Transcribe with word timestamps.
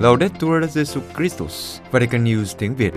Laudetur 0.00 0.64
Jesu 0.64 1.00
Christus, 1.16 1.80
Vatican 1.90 2.24
News 2.24 2.54
tiếng 2.58 2.74
Việt. 2.74 2.94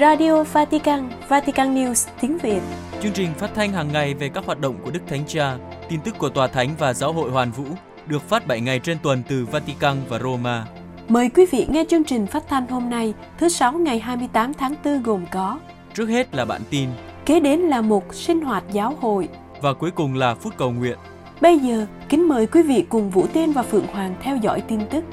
Radio 0.00 0.42
Vatican, 0.42 1.10
Vatican 1.28 1.74
News 1.74 2.08
tiếng 2.20 2.38
Việt. 2.38 2.60
Chương 3.02 3.12
trình 3.12 3.34
phát 3.38 3.50
thanh 3.54 3.72
hàng 3.72 3.92
ngày 3.92 4.14
về 4.14 4.28
các 4.28 4.44
hoạt 4.44 4.60
động 4.60 4.76
của 4.84 4.90
Đức 4.90 5.00
Thánh 5.06 5.24
Cha, 5.26 5.56
tin 5.88 6.00
tức 6.00 6.14
của 6.18 6.28
Tòa 6.28 6.46
Thánh 6.46 6.68
và 6.78 6.92
Giáo 6.92 7.12
hội 7.12 7.30
Hoàn 7.30 7.50
Vũ 7.50 7.64
được 8.06 8.22
phát 8.28 8.46
7 8.46 8.60
ngày 8.60 8.78
trên 8.78 8.98
tuần 9.02 9.22
từ 9.28 9.46
Vatican 9.46 9.96
và 10.08 10.18
Roma. 10.18 10.66
Mời 11.08 11.28
quý 11.28 11.46
vị 11.50 11.66
nghe 11.70 11.84
chương 11.88 12.04
trình 12.04 12.26
phát 12.26 12.44
thanh 12.48 12.66
hôm 12.66 12.90
nay, 12.90 13.14
thứ 13.38 13.48
Sáu 13.48 13.72
ngày 13.72 13.98
28 13.98 14.54
tháng 14.54 14.74
4 14.84 15.02
gồm 15.02 15.24
có 15.30 15.58
Trước 15.94 16.06
hết 16.06 16.34
là 16.34 16.44
bản 16.44 16.62
tin 16.70 16.88
Kế 17.26 17.40
đến 17.40 17.60
là 17.60 17.80
một 17.80 18.14
sinh 18.14 18.40
hoạt 18.40 18.64
giáo 18.72 18.94
hội 19.00 19.28
và 19.60 19.72
cuối 19.72 19.90
cùng 19.90 20.14
là 20.14 20.34
phút 20.34 20.54
cầu 20.56 20.70
nguyện. 20.70 20.98
Bây 21.40 21.58
giờ, 21.58 21.86
kính 22.08 22.28
mời 22.28 22.46
quý 22.46 22.62
vị 22.62 22.84
cùng 22.88 23.10
Vũ 23.10 23.26
Tiên 23.32 23.52
và 23.52 23.62
Phượng 23.62 23.86
Hoàng 23.86 24.14
theo 24.20 24.36
dõi 24.36 24.60
tin 24.60 24.80
tức. 24.90 25.04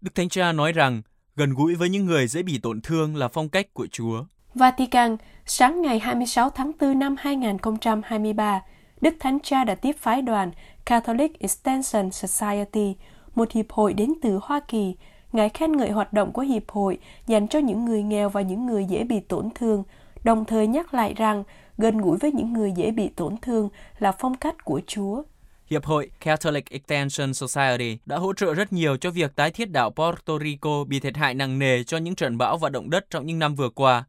Đức 0.00 0.14
Thánh 0.14 0.28
Cha 0.28 0.52
nói 0.52 0.72
rằng 0.72 1.02
gần 1.36 1.54
gũi 1.54 1.74
với 1.74 1.88
những 1.88 2.06
người 2.06 2.26
dễ 2.26 2.42
bị 2.42 2.58
tổn 2.58 2.80
thương 2.80 3.16
là 3.16 3.28
phong 3.28 3.48
cách 3.48 3.74
của 3.74 3.86
Chúa. 3.92 4.24
Vatican, 4.54 5.16
sáng 5.46 5.82
ngày 5.82 5.98
26 5.98 6.50
tháng 6.50 6.72
4 6.80 6.98
năm 6.98 7.16
2023, 7.18 8.60
Đức 9.00 9.14
Thánh 9.20 9.38
Cha 9.42 9.64
đã 9.64 9.74
tiếp 9.74 9.96
phái 9.98 10.22
đoàn 10.22 10.50
Catholic 10.86 11.38
Extension 11.38 12.10
Society, 12.10 12.96
một 13.34 13.52
hiệp 13.52 13.72
hội 13.72 13.92
đến 13.92 14.12
từ 14.22 14.38
Hoa 14.42 14.60
Kỳ, 14.68 14.94
Ngài 15.34 15.48
khen 15.48 15.72
ngợi 15.72 15.90
hoạt 15.90 16.12
động 16.12 16.32
của 16.32 16.42
hiệp 16.42 16.68
hội 16.68 16.98
dành 17.26 17.48
cho 17.48 17.58
những 17.58 17.84
người 17.84 18.02
nghèo 18.02 18.28
và 18.28 18.40
những 18.40 18.66
người 18.66 18.84
dễ 18.84 19.04
bị 19.04 19.20
tổn 19.20 19.48
thương, 19.54 19.82
đồng 20.24 20.44
thời 20.44 20.66
nhắc 20.66 20.94
lại 20.94 21.14
rằng 21.14 21.44
gần 21.78 21.98
gũi 21.98 22.18
với 22.18 22.32
những 22.32 22.52
người 22.52 22.72
dễ 22.76 22.90
bị 22.90 23.08
tổn 23.08 23.36
thương 23.42 23.68
là 23.98 24.12
phong 24.12 24.34
cách 24.34 24.64
của 24.64 24.80
Chúa. 24.86 25.22
Hiệp 25.66 25.84
hội 25.84 26.10
Catholic 26.20 26.70
Extension 26.70 27.34
Society 27.34 27.98
đã 28.06 28.16
hỗ 28.16 28.32
trợ 28.32 28.54
rất 28.54 28.72
nhiều 28.72 28.96
cho 28.96 29.10
việc 29.10 29.36
tái 29.36 29.50
thiết 29.50 29.70
đảo 29.70 29.90
Puerto 29.90 30.38
Rico 30.38 30.84
bị 30.84 31.00
thiệt 31.00 31.16
hại 31.16 31.34
nặng 31.34 31.58
nề 31.58 31.84
cho 31.84 31.96
những 31.96 32.14
trận 32.14 32.38
bão 32.38 32.58
và 32.58 32.68
động 32.68 32.90
đất 32.90 33.06
trong 33.10 33.26
những 33.26 33.38
năm 33.38 33.54
vừa 33.54 33.68
qua. 33.68 34.04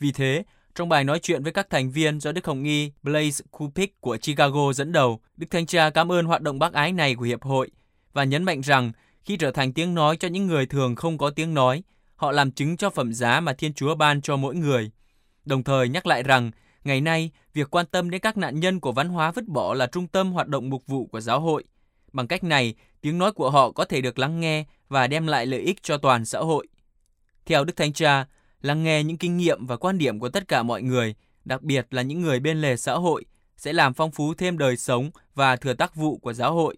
Vì 0.00 0.12
thế, 0.12 0.44
trong 0.74 0.88
bài 0.88 1.04
nói 1.04 1.18
chuyện 1.18 1.42
với 1.42 1.52
các 1.52 1.70
thành 1.70 1.90
viên 1.90 2.20
do 2.20 2.32
Đức 2.32 2.46
Hồng 2.46 2.64
Y 2.64 2.92
Blaise 3.02 3.44
Kupik 3.50 4.00
của 4.00 4.16
Chicago 4.16 4.72
dẫn 4.72 4.92
đầu, 4.92 5.20
Đức 5.36 5.46
Thánh 5.50 5.66
Cha 5.66 5.90
cảm 5.90 6.12
ơn 6.12 6.26
hoạt 6.26 6.42
động 6.42 6.58
bác 6.58 6.72
ái 6.72 6.92
này 6.92 7.14
của 7.14 7.24
Hiệp 7.24 7.42
hội 7.42 7.70
và 8.12 8.24
nhấn 8.24 8.44
mạnh 8.44 8.60
rằng 8.60 8.92
khi 9.26 9.36
trở 9.36 9.50
thành 9.50 9.72
tiếng 9.72 9.94
nói 9.94 10.16
cho 10.16 10.28
những 10.28 10.46
người 10.46 10.66
thường 10.66 10.94
không 10.94 11.18
có 11.18 11.30
tiếng 11.30 11.54
nói, 11.54 11.82
họ 12.16 12.32
làm 12.32 12.50
chứng 12.50 12.76
cho 12.76 12.90
phẩm 12.90 13.12
giá 13.12 13.40
mà 13.40 13.52
Thiên 13.52 13.74
Chúa 13.74 13.94
ban 13.94 14.20
cho 14.20 14.36
mỗi 14.36 14.54
người. 14.54 14.90
Đồng 15.44 15.64
thời 15.64 15.88
nhắc 15.88 16.06
lại 16.06 16.22
rằng, 16.22 16.50
ngày 16.84 17.00
nay, 17.00 17.30
việc 17.54 17.70
quan 17.70 17.86
tâm 17.86 18.10
đến 18.10 18.20
các 18.20 18.36
nạn 18.36 18.60
nhân 18.60 18.80
của 18.80 18.92
văn 18.92 19.08
hóa 19.08 19.30
vứt 19.30 19.48
bỏ 19.48 19.74
là 19.74 19.86
trung 19.86 20.06
tâm 20.06 20.32
hoạt 20.32 20.48
động 20.48 20.70
mục 20.70 20.86
vụ 20.86 21.06
của 21.06 21.20
giáo 21.20 21.40
hội. 21.40 21.64
Bằng 22.12 22.26
cách 22.26 22.44
này, 22.44 22.74
tiếng 23.00 23.18
nói 23.18 23.32
của 23.32 23.50
họ 23.50 23.70
có 23.70 23.84
thể 23.84 24.00
được 24.00 24.18
lắng 24.18 24.40
nghe 24.40 24.64
và 24.88 25.06
đem 25.06 25.26
lại 25.26 25.46
lợi 25.46 25.60
ích 25.60 25.82
cho 25.82 25.98
toàn 25.98 26.24
xã 26.24 26.38
hội. 26.38 26.66
Theo 27.46 27.64
Đức 27.64 27.76
Thánh 27.76 27.92
Cha, 27.92 28.26
lắng 28.62 28.84
nghe 28.84 29.02
những 29.02 29.18
kinh 29.18 29.36
nghiệm 29.36 29.66
và 29.66 29.76
quan 29.76 29.98
điểm 29.98 30.18
của 30.18 30.28
tất 30.28 30.48
cả 30.48 30.62
mọi 30.62 30.82
người, 30.82 31.14
đặc 31.44 31.62
biệt 31.62 31.86
là 31.90 32.02
những 32.02 32.20
người 32.20 32.40
bên 32.40 32.60
lề 32.60 32.76
xã 32.76 32.94
hội, 32.94 33.24
sẽ 33.56 33.72
làm 33.72 33.94
phong 33.94 34.10
phú 34.10 34.34
thêm 34.34 34.58
đời 34.58 34.76
sống 34.76 35.10
và 35.34 35.56
thừa 35.56 35.74
tác 35.74 35.94
vụ 35.94 36.18
của 36.18 36.32
giáo 36.32 36.54
hội. 36.54 36.76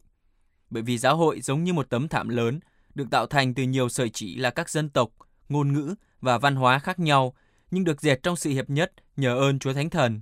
Bởi 0.70 0.83
vì 0.83 0.98
giáo 0.98 1.16
hội 1.16 1.41
giống 1.41 1.64
như 1.64 1.72
một 1.72 1.91
tấm 1.91 2.08
thảm 2.08 2.28
lớn, 2.28 2.61
được 2.94 3.11
tạo 3.11 3.27
thành 3.27 3.55
từ 3.55 3.62
nhiều 3.62 3.88
sợi 3.88 4.08
chỉ 4.08 4.36
là 4.36 4.50
các 4.50 4.70
dân 4.70 4.88
tộc, 4.88 5.10
ngôn 5.48 5.72
ngữ 5.72 5.94
và 6.20 6.38
văn 6.38 6.56
hóa 6.56 6.78
khác 6.78 6.98
nhau, 6.98 7.34
nhưng 7.70 7.84
được 7.84 8.00
dệt 8.00 8.22
trong 8.22 8.36
sự 8.36 8.50
hiệp 8.50 8.70
nhất 8.70 8.92
nhờ 9.16 9.38
ơn 9.38 9.58
Chúa 9.58 9.72
Thánh 9.72 9.91
Thần. 9.91 10.20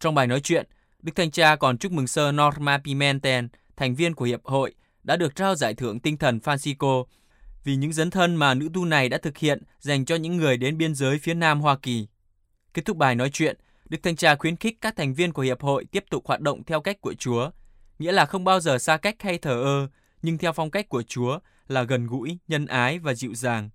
Trong 0.00 0.14
bài 0.14 0.26
nói 0.26 0.40
chuyện, 0.40 0.66
Đức 1.02 1.12
Thanh 1.14 1.30
Cha 1.30 1.56
còn 1.56 1.78
chúc 1.78 1.92
mừng 1.92 2.06
sơ 2.06 2.32
Norma 2.32 2.78
Pimentel, 2.78 3.44
thành 3.76 3.94
viên 3.94 4.14
của 4.14 4.24
Hiệp 4.24 4.44
hội, 4.44 4.74
đã 5.02 5.16
được 5.16 5.36
trao 5.36 5.54
giải 5.54 5.74
thưởng 5.74 6.00
tinh 6.00 6.16
thần 6.16 6.38
Francisco 6.38 7.04
vì 7.64 7.76
những 7.76 7.92
dấn 7.92 8.10
thân 8.10 8.36
mà 8.36 8.54
nữ 8.54 8.68
tu 8.74 8.84
này 8.84 9.08
đã 9.08 9.18
thực 9.18 9.38
hiện 9.38 9.62
dành 9.80 10.04
cho 10.04 10.16
những 10.16 10.36
người 10.36 10.56
đến 10.56 10.78
biên 10.78 10.94
giới 10.94 11.18
phía 11.18 11.34
Nam 11.34 11.60
Hoa 11.60 11.76
Kỳ. 11.76 12.06
Kết 12.74 12.84
thúc 12.84 12.96
bài 12.96 13.14
nói 13.14 13.30
chuyện, 13.30 13.56
Đức 13.88 13.98
Thanh 14.02 14.16
Cha 14.16 14.36
khuyến 14.36 14.56
khích 14.56 14.80
các 14.80 14.96
thành 14.96 15.14
viên 15.14 15.32
của 15.32 15.42
Hiệp 15.42 15.60
hội 15.60 15.84
tiếp 15.84 16.04
tục 16.10 16.26
hoạt 16.26 16.40
động 16.40 16.64
theo 16.64 16.80
cách 16.80 17.00
của 17.00 17.14
Chúa, 17.14 17.50
nghĩa 17.98 18.12
là 18.12 18.26
không 18.26 18.44
bao 18.44 18.60
giờ 18.60 18.78
xa 18.78 18.96
cách 18.96 19.16
hay 19.22 19.38
thờ 19.38 19.62
ơ, 19.62 19.88
nhưng 20.22 20.38
theo 20.38 20.52
phong 20.52 20.70
cách 20.70 20.88
của 20.88 21.02
Chúa 21.02 21.38
là 21.68 21.82
gần 21.82 22.06
gũi, 22.06 22.38
nhân 22.48 22.66
ái 22.66 22.98
và 22.98 23.14
dịu 23.14 23.34
dàng. 23.34 23.70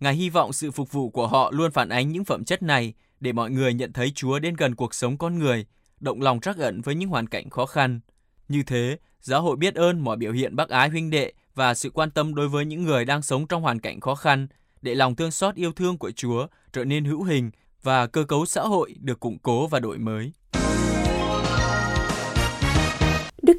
Ngài 0.00 0.14
hy 0.14 0.30
vọng 0.30 0.52
sự 0.52 0.70
phục 0.70 0.92
vụ 0.92 1.10
của 1.10 1.26
họ 1.26 1.50
luôn 1.50 1.70
phản 1.70 1.88
ánh 1.88 2.12
những 2.12 2.24
phẩm 2.24 2.44
chất 2.44 2.62
này 2.62 2.94
để 3.20 3.32
mọi 3.32 3.50
người 3.50 3.74
nhận 3.74 3.92
thấy 3.92 4.12
Chúa 4.14 4.38
đến 4.38 4.56
gần 4.56 4.74
cuộc 4.74 4.94
sống 4.94 5.18
con 5.18 5.38
người, 5.38 5.66
động 6.00 6.22
lòng 6.22 6.40
trắc 6.40 6.58
ẩn 6.58 6.80
với 6.80 6.94
những 6.94 7.08
hoàn 7.08 7.26
cảnh 7.26 7.50
khó 7.50 7.66
khăn. 7.66 8.00
Như 8.48 8.62
thế, 8.62 8.98
giáo 9.20 9.42
hội 9.42 9.56
biết 9.56 9.74
ơn 9.74 10.00
mọi 10.00 10.16
biểu 10.16 10.32
hiện 10.32 10.56
bác 10.56 10.68
ái 10.68 10.88
huynh 10.88 11.10
đệ 11.10 11.32
và 11.54 11.74
sự 11.74 11.90
quan 11.90 12.10
tâm 12.10 12.34
đối 12.34 12.48
với 12.48 12.64
những 12.64 12.82
người 12.82 13.04
đang 13.04 13.22
sống 13.22 13.46
trong 13.46 13.62
hoàn 13.62 13.80
cảnh 13.80 14.00
khó 14.00 14.14
khăn, 14.14 14.46
để 14.82 14.94
lòng 14.94 15.16
thương 15.16 15.30
xót 15.30 15.54
yêu 15.54 15.72
thương 15.72 15.98
của 15.98 16.10
Chúa 16.10 16.46
trở 16.72 16.84
nên 16.84 17.04
hữu 17.04 17.22
hình 17.22 17.50
và 17.82 18.06
cơ 18.06 18.24
cấu 18.24 18.46
xã 18.46 18.62
hội 18.62 18.94
được 19.00 19.20
củng 19.20 19.38
cố 19.38 19.66
và 19.66 19.80
đổi 19.80 19.98
mới. 19.98 20.32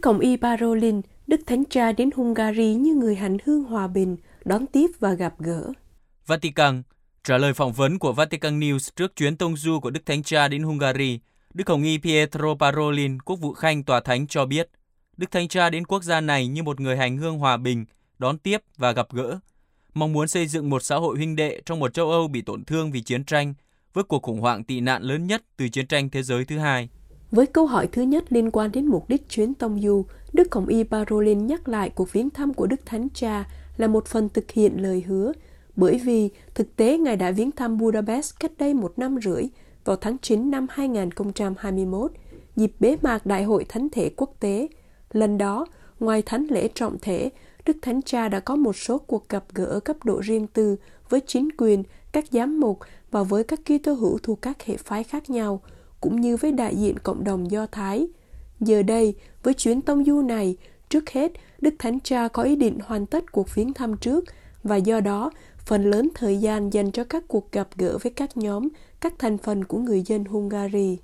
Cộng 0.04 0.20
y 0.20 0.38
Parolin, 0.38 1.02
Đức 1.28 1.42
Thánh 1.46 1.64
Cha 1.70 1.92
đến 1.92 2.10
Hungary 2.16 2.74
như 2.74 2.94
người 2.94 3.16
hành 3.16 3.38
hương 3.46 3.64
hòa 3.64 3.88
bình, 3.88 4.18
đón 4.46 4.68
tiếp 4.68 4.88
và 5.00 5.14
gặp 5.14 5.34
gỡ. 5.40 5.72
Vatican 6.28 6.84
Trả 7.24 7.38
lời 7.38 7.54
phỏng 7.54 7.74
vấn 7.74 8.00
của 8.00 8.14
Vatican 8.14 8.60
News 8.60 8.92
trước 8.96 9.16
chuyến 9.16 9.38
tông 9.38 9.58
du 9.58 9.80
của 9.80 9.90
Đức 9.90 10.06
Thánh 10.06 10.24
Cha 10.24 10.48
đến 10.48 10.64
Hungary, 10.64 11.20
Đức 11.54 11.70
Hồng 11.70 11.84
Y 11.84 11.98
Pietro 11.98 12.56
Parolin, 12.60 13.22
quốc 13.22 13.36
vụ 13.36 13.54
khanh 13.54 13.84
tòa 13.84 14.00
thánh 14.00 14.28
cho 14.28 14.46
biết, 14.46 14.70
Đức 15.18 15.32
Thánh 15.32 15.48
Cha 15.48 15.70
đến 15.70 15.86
quốc 15.86 16.04
gia 16.04 16.22
này 16.22 16.48
như 16.48 16.64
một 16.64 16.80
người 16.80 16.98
hành 16.98 17.18
hương 17.18 17.40
hòa 17.40 17.58
bình, 17.58 17.86
đón 18.20 18.38
tiếp 18.38 18.62
và 18.78 18.92
gặp 18.92 19.08
gỡ, 19.12 19.40
mong 19.94 20.14
muốn 20.14 20.28
xây 20.28 20.48
dựng 20.48 20.70
một 20.70 20.84
xã 20.84 20.96
hội 20.96 21.16
huynh 21.16 21.36
đệ 21.36 21.62
trong 21.66 21.80
một 21.80 21.94
châu 21.94 22.12
Âu 22.12 22.28
bị 22.28 22.42
tổn 22.42 22.66
thương 22.66 22.92
vì 22.92 23.02
chiến 23.02 23.26
tranh, 23.26 23.54
với 23.94 24.04
cuộc 24.04 24.24
khủng 24.24 24.42
hoảng 24.42 24.64
tị 24.64 24.80
nạn 24.80 25.02
lớn 25.04 25.28
nhất 25.28 25.44
từ 25.58 25.70
chiến 25.70 25.88
tranh 25.88 26.10
thế 26.10 26.24
giới 26.24 26.46
thứ 26.46 26.58
hai. 26.58 26.90
Với 27.34 27.46
câu 27.46 27.66
hỏi 27.66 27.88
thứ 27.88 28.02
nhất 28.02 28.24
liên 28.30 28.52
quan 28.52 28.72
đến 28.72 28.86
mục 28.86 29.10
đích 29.10 29.30
chuyến 29.30 29.54
tông 29.54 29.82
du, 29.82 30.06
Đức 30.34 30.56
Hồng 30.56 30.68
Y 30.68 30.84
Parolin 30.84 31.48
nhắc 31.48 31.68
lại 31.68 31.90
cuộc 31.90 32.12
viếng 32.12 32.30
thăm 32.30 32.54
của 32.54 32.68
Đức 32.68 32.86
Thánh 32.86 33.08
Cha 33.14 33.46
là 33.78 33.88
một 33.88 34.06
phần 34.06 34.30
thực 34.30 34.52
hiện 34.52 34.82
lời 34.82 35.04
hứa, 35.08 35.32
bởi 35.76 36.02
vì 36.04 36.30
thực 36.56 36.76
tế 36.76 36.98
Ngài 36.98 37.16
đã 37.16 37.32
viếng 37.32 37.52
thăm 37.52 37.78
Budapest 37.78 38.40
cách 38.40 38.52
đây 38.58 38.74
một 38.74 38.94
năm 38.98 39.18
rưỡi 39.24 39.44
vào 39.86 39.96
tháng 39.96 40.18
9 40.18 40.52
năm 40.52 40.68
2021, 40.70 42.12
dịp 42.56 42.72
bế 42.80 42.98
mạc 43.02 43.26
Đại 43.26 43.44
hội 43.44 43.66
Thánh 43.70 43.90
thể 43.90 44.10
quốc 44.10 44.36
tế. 44.40 44.68
Lần 45.12 45.38
đó, 45.38 45.66
ngoài 46.00 46.22
thánh 46.22 46.48
lễ 46.50 46.68
trọng 46.68 46.98
thể, 47.02 47.30
Đức 47.66 47.78
Thánh 47.82 48.02
Cha 48.02 48.30
đã 48.30 48.40
có 48.40 48.56
một 48.56 48.76
số 48.76 48.98
cuộc 48.98 49.30
gặp 49.30 49.44
gỡ 49.54 49.80
cấp 49.80 49.98
độ 50.04 50.22
riêng 50.24 50.48
tư 50.48 50.76
với 51.10 51.20
chính 51.28 51.50
quyền, 51.58 51.84
các 52.12 52.26
giám 52.32 52.60
mục 52.60 52.80
và 53.12 53.24
với 53.24 53.44
các 53.44 53.60
Kitô 53.66 53.94
hữu 53.94 54.18
thuộc 54.18 54.42
các 54.42 54.64
hệ 54.64 54.78
phái 54.78 55.04
khác 55.04 55.30
nhau, 55.30 55.62
cũng 56.04 56.22
như 56.22 56.38
với 56.38 56.52
đại 56.52 56.76
diện 56.76 56.96
cộng 57.04 57.24
đồng 57.24 57.52
Do 57.52 57.66
Thái. 57.66 58.08
Giờ 58.60 58.84
đây, 58.84 59.16
với 59.44 59.54
chuyến 59.54 59.82
tông 59.82 60.06
du 60.06 60.22
này, 60.22 60.58
trước 60.90 61.10
hết, 61.10 61.32
Đức 61.62 61.74
Thánh 61.80 62.00
Cha 62.00 62.28
có 62.28 62.44
ý 62.44 62.56
định 62.56 62.80
hoàn 62.86 63.06
tất 63.06 63.32
cuộc 63.32 63.56
viếng 63.56 63.74
thăm 63.74 63.98
trước 63.98 64.26
và 64.64 64.76
do 64.76 65.00
đó, 65.00 65.32
phần 65.66 65.86
lớn 65.86 66.10
thời 66.16 66.38
gian 66.38 66.74
dành 66.74 66.92
cho 66.92 67.04
các 67.04 67.24
cuộc 67.28 67.52
gặp 67.52 67.68
gỡ 67.76 67.98
với 68.04 68.12
các 68.12 68.38
nhóm, 68.38 68.68
các 69.02 69.14
thành 69.20 69.38
phần 69.38 69.64
của 69.64 69.78
người 69.78 70.04
dân 70.06 70.26
Hungary. 70.26 70.98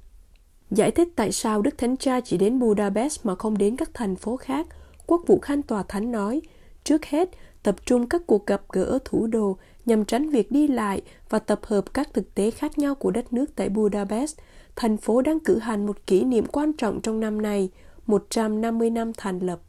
Giải 0.72 0.92
thích 0.92 1.08
tại 1.16 1.32
sao 1.32 1.62
Đức 1.62 1.78
Thánh 1.78 1.98
Cha 1.98 2.22
chỉ 2.22 2.38
đến 2.38 2.60
Budapest 2.60 3.26
mà 3.26 3.36
không 3.36 3.58
đến 3.58 3.76
các 3.76 3.90
thành 3.94 4.16
phố 4.16 4.38
khác, 4.38 4.68
Quốc 5.06 5.22
vụ 5.28 5.40
Khanh 5.40 5.62
Tòa 5.62 5.84
Thánh 5.84 6.12
nói, 6.12 6.42
trước 6.84 7.06
hết, 7.06 7.30
tập 7.64 7.76
trung 7.86 8.10
các 8.10 8.22
cuộc 8.28 8.46
gặp 8.46 8.62
gỡ 8.70 8.84
ở 8.84 9.00
thủ 9.06 9.28
đô 9.28 9.58
nhằm 9.86 10.06
tránh 10.06 10.30
việc 10.30 10.52
đi 10.52 10.68
lại 10.68 11.02
và 11.30 11.40
tập 11.40 11.60
hợp 11.64 11.94
các 11.94 12.14
thực 12.14 12.36
tế 12.36 12.52
khác 12.52 12.78
nhau 12.78 12.96
của 12.96 13.12
đất 13.12 13.34
nước 13.34 13.56
tại 13.56 13.70
Budapest, 13.70 14.38
thành 14.80 14.98
phố 14.98 15.22
đang 15.22 15.40
cử 15.40 15.58
hành 15.58 15.86
một 15.86 16.08
kỷ 16.08 16.24
niệm 16.24 16.46
quan 16.46 16.74
trọng 16.74 17.02
trong 17.02 17.20
năm 17.20 17.42
này, 17.42 17.70
150 18.08 18.90
năm 18.90 19.12
thành 19.18 19.40
lập. 19.40 19.62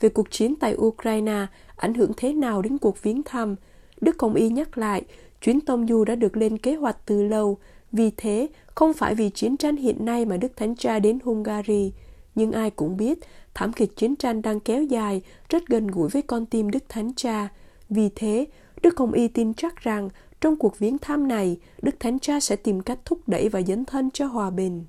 Về 0.00 0.08
cuộc 0.08 0.30
chiến 0.30 0.54
tại 0.60 0.74
Ukraine, 0.76 1.46
ảnh 1.76 1.94
hưởng 1.94 2.12
thế 2.16 2.32
nào 2.32 2.62
đến 2.62 2.78
cuộc 2.78 3.02
viếng 3.02 3.22
thăm, 3.22 3.56
Đức 4.00 4.18
Công 4.18 4.34
Y 4.34 4.48
nhắc 4.48 4.78
lại, 4.78 5.02
chuyến 5.40 5.60
tông 5.60 5.86
du 5.86 6.04
đã 6.04 6.14
được 6.14 6.36
lên 6.36 6.58
kế 6.58 6.74
hoạch 6.74 6.96
từ 7.06 7.22
lâu, 7.22 7.58
vì 7.92 8.10
thế 8.16 8.48
không 8.74 8.92
phải 8.92 9.14
vì 9.14 9.30
chiến 9.30 9.56
tranh 9.56 9.76
hiện 9.76 10.04
nay 10.04 10.24
mà 10.24 10.36
Đức 10.36 10.52
Thánh 10.56 10.76
Cha 10.76 10.98
đến 10.98 11.18
Hungary. 11.24 11.92
Nhưng 12.34 12.52
ai 12.52 12.70
cũng 12.70 12.96
biết, 12.96 13.18
thảm 13.54 13.72
kịch 13.72 13.96
chiến 13.96 14.16
tranh 14.16 14.42
đang 14.42 14.60
kéo 14.60 14.82
dài, 14.82 15.22
rất 15.48 15.66
gần 15.68 15.86
gũi 15.86 16.08
với 16.08 16.22
con 16.22 16.46
tim 16.46 16.70
Đức 16.70 16.84
Thánh 16.88 17.14
Cha. 17.16 17.48
Vì 17.88 18.08
thế, 18.14 18.46
Đức 18.82 18.94
Công 18.96 19.12
Y 19.12 19.28
tin 19.28 19.54
chắc 19.54 19.76
rằng 19.76 20.08
trong 20.40 20.56
cuộc 20.56 20.78
viếng 20.78 20.98
thăm 20.98 21.28
này, 21.28 21.56
Đức 21.82 22.00
Thánh 22.00 22.18
Cha 22.18 22.40
sẽ 22.40 22.56
tìm 22.56 22.80
cách 22.80 22.98
thúc 23.04 23.18
đẩy 23.26 23.48
và 23.48 23.62
dấn 23.62 23.84
thân 23.84 24.10
cho 24.10 24.26
hòa 24.26 24.50
bình. 24.50 24.84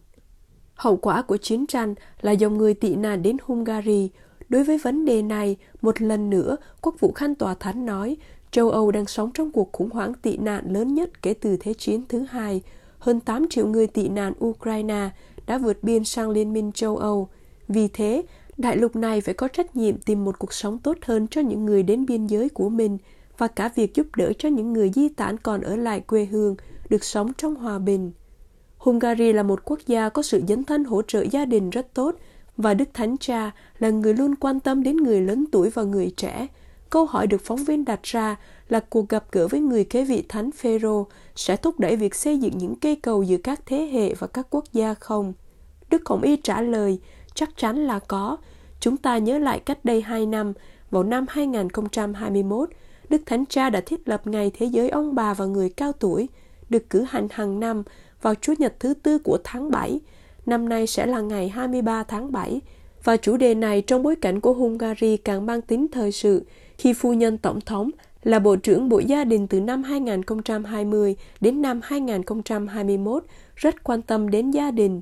Hậu 0.76 0.98
quả 0.98 1.22
của 1.22 1.38
chiến 1.38 1.68
tranh 1.68 1.96
là 2.22 2.32
dòng 2.32 2.58
người 2.58 2.74
tị 2.74 2.96
nạn 2.96 3.22
đến 3.22 3.38
Hungary. 3.44 4.10
Đối 4.50 4.64
với 4.64 4.78
vấn 4.78 5.06
đề 5.06 5.22
này, 5.22 5.58
một 5.82 6.02
lần 6.02 6.30
nữa, 6.30 6.58
Quốc 6.82 6.96
vụ 7.00 7.12
Khanh 7.12 7.36
Tòa 7.36 7.54
Thánh 7.54 7.86
nói, 7.86 8.18
châu 8.52 8.70
Âu 8.70 8.92
đang 8.92 9.06
sống 9.06 9.32
trong 9.34 9.52
cuộc 9.52 9.72
khủng 9.72 9.90
hoảng 9.90 10.14
tị 10.14 10.38
nạn 10.38 10.74
lớn 10.74 10.94
nhất 10.94 11.22
kể 11.22 11.34
từ 11.34 11.58
Thế 11.60 11.74
chiến 11.74 12.04
thứ 12.10 12.26
hai. 12.30 12.62
Hơn 13.00 13.20
8 13.20 13.50
triệu 13.50 13.68
người 13.68 13.88
tị 13.88 14.10
nạn 14.10 14.34
Ukraine 14.46 15.10
đã 15.48 15.58
vượt 15.58 15.84
biên 15.84 16.04
sang 16.04 16.30
Liên 16.30 16.54
minh 16.54 16.72
châu 16.72 16.98
Âu. 16.98 17.30
Vì 17.68 17.88
thế, 17.88 18.24
đại 18.58 18.78
lục 18.78 18.96
này 18.96 19.22
phải 19.22 19.34
có 19.34 19.48
trách 19.48 19.76
nhiệm 19.76 19.98
tìm 19.98 20.26
một 20.26 20.40
cuộc 20.40 20.54
sống 20.54 20.80
tốt 20.80 20.98
hơn 21.02 21.28
cho 21.28 21.42
những 21.42 21.66
người 21.66 21.84
đến 21.84 22.06
biên 22.06 22.28
giới 22.28 22.50
của 22.50 22.70
mình 22.70 22.98
và 23.38 23.48
cả 23.48 23.70
việc 23.76 23.96
giúp 23.96 24.08
đỡ 24.16 24.34
cho 24.34 24.50
những 24.50 24.74
người 24.74 24.92
di 24.96 25.10
tản 25.10 25.38
còn 25.38 25.62
ở 25.62 25.76
lại 25.76 26.00
quê 26.00 26.26
hương 26.26 26.56
được 26.90 27.04
sống 27.04 27.32
trong 27.38 27.56
hòa 27.56 27.80
bình. 27.80 28.12
Hungary 28.78 29.34
là 29.34 29.44
một 29.44 29.60
quốc 29.66 29.80
gia 29.88 30.10
có 30.10 30.22
sự 30.22 30.42
dấn 30.48 30.64
thân 30.64 30.84
hỗ 30.84 31.02
trợ 31.02 31.22
gia 31.32 31.46
đình 31.46 31.70
rất 31.70 31.94
tốt 31.94 32.16
và 32.58 32.74
Đức 32.74 32.90
Thánh 32.94 33.18
Cha 33.18 33.52
là 33.80 33.90
người 33.90 34.14
luôn 34.14 34.36
quan 34.36 34.60
tâm 34.60 34.84
đến 34.84 34.98
người 34.98 35.22
lớn 35.22 35.46
tuổi 35.52 35.70
và 35.70 35.84
người 35.84 36.14
trẻ. 36.18 36.48
Câu 36.90 37.06
hỏi 37.06 37.28
được 37.28 37.42
phóng 37.44 37.64
viên 37.64 37.86
đặt 37.86 38.04
ra 38.04 38.36
là 38.68 38.80
cuộc 38.80 39.10
gặp 39.10 39.24
gỡ 39.32 39.48
với 39.48 39.60
người 39.60 39.84
kế 39.84 40.06
vị 40.06 40.24
Thánh 40.30 40.52
Phêrô 40.52 41.08
sẽ 41.36 41.56
thúc 41.56 41.80
đẩy 41.80 41.96
việc 41.96 42.16
xây 42.16 42.38
dựng 42.38 42.58
những 42.58 42.76
cây 42.76 42.96
cầu 42.96 43.24
giữa 43.24 43.38
các 43.38 43.62
thế 43.66 43.78
hệ 43.78 44.14
và 44.14 44.28
các 44.28 44.48
quốc 44.50 44.66
gia 44.74 44.94
không? 44.94 45.34
Đức 45.90 46.02
Hồng 46.06 46.22
Y 46.22 46.36
trả 46.36 46.62
lời, 46.62 47.00
chắc 47.34 47.58
chắn 47.58 47.88
là 47.88 48.00
có. 48.00 48.38
Chúng 48.80 48.98
ta 48.98 49.18
nhớ 49.18 49.38
lại 49.38 49.60
cách 49.60 49.86
đây 49.86 50.02
2 50.02 50.26
năm, 50.26 50.54
vào 50.92 51.04
năm 51.04 51.26
2021, 51.30 52.70
Đức 53.12 53.22
Thánh 53.26 53.46
Cha 53.46 53.70
đã 53.70 53.82
thiết 53.82 54.08
lập 54.08 54.28
Ngày 54.28 54.52
Thế 54.54 54.66
giới 54.66 54.90
ông 54.90 55.16
bà 55.16 55.34
và 55.34 55.46
người 55.46 55.70
cao 55.70 55.92
tuổi, 55.92 56.30
được 56.70 56.90
cử 56.90 57.06
hành 57.10 57.28
hàng 57.32 57.60
năm 57.60 57.84
vào 58.22 58.36
Chủ 58.36 58.54
nhật 58.58 58.74
thứ 58.80 58.94
tư 58.94 59.20
của 59.20 59.38
tháng 59.44 59.72
7. 59.72 60.00
Năm 60.46 60.70
nay 60.70 60.88
sẽ 60.88 61.06
là 61.06 61.22
ngày 61.22 61.50
23 61.50 62.04
tháng 62.04 62.32
7. 62.32 62.62
Và 63.04 63.18
chủ 63.18 63.38
đề 63.38 63.56
này 63.56 63.82
trong 63.82 64.04
bối 64.04 64.16
cảnh 64.16 64.40
của 64.40 64.54
Hungary 64.54 65.18
càng 65.18 65.46
mang 65.46 65.62
tính 65.62 65.88
thời 65.92 66.12
sự 66.12 66.46
khi 66.78 66.94
phu 66.94 67.14
nhân 67.14 67.38
tổng 67.38 67.62
thống 67.62 67.90
là 68.24 68.40
Bộ 68.40 68.56
trưởng 68.56 68.90
Bộ 68.90 69.00
Gia 69.00 69.24
đình 69.24 69.48
từ 69.48 69.60
năm 69.60 69.84
2020 69.84 71.16
đến 71.42 71.62
năm 71.62 71.80
2021 71.84 73.24
rất 73.56 73.84
quan 73.84 74.02
tâm 74.02 74.30
đến 74.30 74.52
gia 74.52 74.72
đình. 74.72 75.02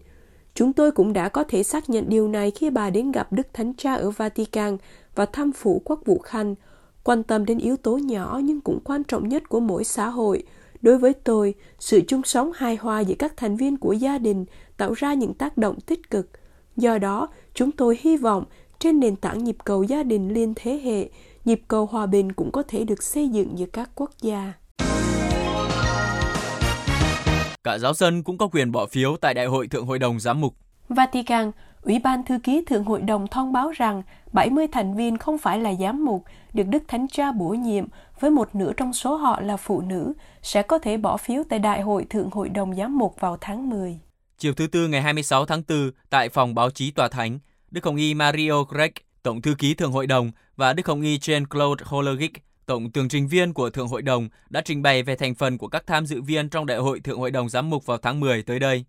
Chúng 0.55 0.73
tôi 0.73 0.91
cũng 0.91 1.13
đã 1.13 1.29
có 1.29 1.43
thể 1.43 1.63
xác 1.63 1.89
nhận 1.89 2.09
điều 2.09 2.27
này 2.27 2.51
khi 2.51 2.69
bà 2.69 2.89
đến 2.89 3.11
gặp 3.11 3.33
Đức 3.33 3.47
Thánh 3.53 3.73
Cha 3.77 3.95
ở 3.95 4.09
Vatican 4.09 4.77
và 5.15 5.25
thăm 5.25 5.51
phủ 5.51 5.81
quốc 5.85 6.01
vụ 6.05 6.19
Khanh, 6.19 6.55
quan 7.03 7.23
tâm 7.23 7.45
đến 7.45 7.57
yếu 7.57 7.77
tố 7.77 7.97
nhỏ 7.97 8.39
nhưng 8.43 8.61
cũng 8.61 8.79
quan 8.83 9.03
trọng 9.03 9.29
nhất 9.29 9.49
của 9.49 9.59
mỗi 9.59 9.83
xã 9.83 10.09
hội. 10.09 10.43
Đối 10.81 10.97
với 10.97 11.13
tôi, 11.13 11.53
sự 11.79 12.01
chung 12.07 12.21
sống 12.23 12.51
hài 12.55 12.75
hòa 12.75 12.99
giữa 12.99 13.15
các 13.19 13.37
thành 13.37 13.55
viên 13.55 13.77
của 13.77 13.93
gia 13.93 14.17
đình 14.17 14.45
tạo 14.77 14.93
ra 14.93 15.13
những 15.13 15.33
tác 15.33 15.57
động 15.57 15.79
tích 15.79 16.09
cực. 16.09 16.29
Do 16.77 16.97
đó, 16.97 17.27
chúng 17.53 17.71
tôi 17.71 17.97
hy 18.01 18.17
vọng 18.17 18.45
trên 18.79 18.99
nền 18.99 19.15
tảng 19.15 19.43
nhịp 19.43 19.57
cầu 19.63 19.83
gia 19.83 20.03
đình 20.03 20.33
liên 20.33 20.53
thế 20.55 20.79
hệ, 20.83 21.09
nhịp 21.45 21.61
cầu 21.67 21.85
hòa 21.85 22.05
bình 22.05 22.31
cũng 22.31 22.51
có 22.51 22.63
thể 22.67 22.83
được 22.83 23.03
xây 23.03 23.29
dựng 23.29 23.57
giữa 23.57 23.65
các 23.65 23.89
quốc 23.95 24.11
gia. 24.21 24.53
Cả 27.63 27.77
giáo 27.77 27.93
dân 27.93 28.23
cũng 28.23 28.37
có 28.37 28.47
quyền 28.47 28.71
bỏ 28.71 28.85
phiếu 28.85 29.15
tại 29.21 29.33
Đại 29.33 29.45
hội 29.45 29.67
Thượng 29.67 29.85
Hội 29.85 29.99
đồng 29.99 30.19
Giám 30.19 30.41
mục. 30.41 30.55
Vatican, 30.89 31.51
Ủy 31.81 31.99
ban 31.99 32.23
Thư 32.23 32.39
ký 32.43 32.63
Thượng 32.65 32.83
Hội 32.83 33.01
đồng 33.01 33.27
thông 33.27 33.53
báo 33.53 33.71
rằng 33.71 34.03
70 34.31 34.67
thành 34.71 34.95
viên 34.95 35.17
không 35.17 35.37
phải 35.37 35.59
là 35.59 35.73
giám 35.73 36.05
mục, 36.05 36.23
được 36.53 36.67
Đức 36.67 36.83
Thánh 36.87 37.07
Cha 37.07 37.31
bổ 37.31 37.49
nhiệm, 37.49 37.85
với 38.19 38.31
một 38.31 38.55
nửa 38.55 38.73
trong 38.77 38.93
số 38.93 39.15
họ 39.15 39.41
là 39.41 39.57
phụ 39.57 39.81
nữ, 39.81 40.13
sẽ 40.41 40.61
có 40.61 40.79
thể 40.79 40.97
bỏ 40.97 41.17
phiếu 41.17 41.43
tại 41.49 41.59
Đại 41.59 41.81
hội 41.81 42.05
Thượng 42.09 42.29
Hội 42.29 42.49
đồng 42.49 42.75
Giám 42.75 42.97
mục 42.97 43.15
vào 43.19 43.37
tháng 43.41 43.69
10. 43.69 43.99
Chiều 44.37 44.53
thứ 44.53 44.67
Tư 44.67 44.87
ngày 44.87 45.01
26 45.01 45.45
tháng 45.45 45.63
4, 45.69 45.91
tại 46.09 46.29
phòng 46.29 46.55
báo 46.55 46.69
chí 46.69 46.91
Tòa 46.91 47.07
Thánh, 47.07 47.39
Đức 47.71 47.85
Hồng 47.85 47.95
Y 47.95 48.13
Mario 48.13 48.63
Greg, 48.63 48.91
Tổng 49.23 49.41
Thư 49.41 49.55
ký 49.57 49.73
Thượng 49.73 49.91
Hội 49.91 50.07
đồng, 50.07 50.31
và 50.55 50.73
Đức 50.73 50.87
Hồng 50.87 51.01
Y 51.01 51.17
Jean-Claude 51.17 51.83
Hologic, 51.85 52.31
Tổng 52.65 52.91
tường 52.91 53.09
trình 53.09 53.27
viên 53.27 53.53
của 53.53 53.69
Thượng 53.69 53.87
Hội 53.87 54.01
đồng, 54.01 54.29
đã 54.49 54.61
trình 54.61 54.81
bày 54.81 55.03
về 55.03 55.15
thành 55.15 55.35
phần 55.35 55.57
của 55.57 55.67
các 55.67 55.87
tham 55.87 56.05
dự 56.05 56.21
viên 56.21 56.49
trong 56.49 56.65
Đại 56.65 56.77
hội 56.77 56.99
Thượng 56.99 57.19
Hội 57.19 57.31
đồng 57.31 57.49
Giám 57.49 57.69
mục 57.69 57.85
vào 57.85 57.97
tháng 57.97 58.19
10 58.19 58.43
tới 58.43 58.59
đây. 58.59 58.85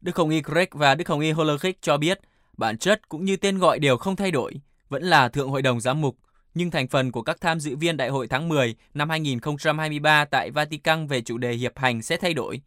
Đức 0.00 0.16
Hồng 0.16 0.30
Y 0.30 0.42
Greg 0.42 0.68
và 0.70 0.94
Đức 0.94 1.08
Hồng 1.08 1.20
Y 1.20 1.30
Hologic 1.30 1.82
cho 1.82 1.96
biết, 1.96 2.20
bản 2.56 2.78
chất 2.78 3.08
cũng 3.08 3.24
như 3.24 3.36
tên 3.36 3.58
gọi 3.58 3.78
đều 3.78 3.96
không 3.96 4.16
thay 4.16 4.30
đổi, 4.30 4.54
vẫn 4.88 5.02
là 5.02 5.28
Thượng 5.28 5.48
Hội 5.48 5.62
đồng 5.62 5.80
Giám 5.80 6.00
mục, 6.00 6.16
nhưng 6.54 6.70
thành 6.70 6.88
phần 6.88 7.12
của 7.12 7.22
các 7.22 7.40
tham 7.40 7.60
dự 7.60 7.76
viên 7.76 7.96
Đại 7.96 8.08
hội 8.08 8.28
tháng 8.28 8.48
10 8.48 8.74
năm 8.94 9.10
2023 9.10 10.24
tại 10.24 10.50
Vatican 10.50 11.06
về 11.06 11.20
chủ 11.20 11.38
đề 11.38 11.52
hiệp 11.52 11.78
hành 11.78 12.02
sẽ 12.02 12.16
thay 12.16 12.34
đổi, 12.34 12.60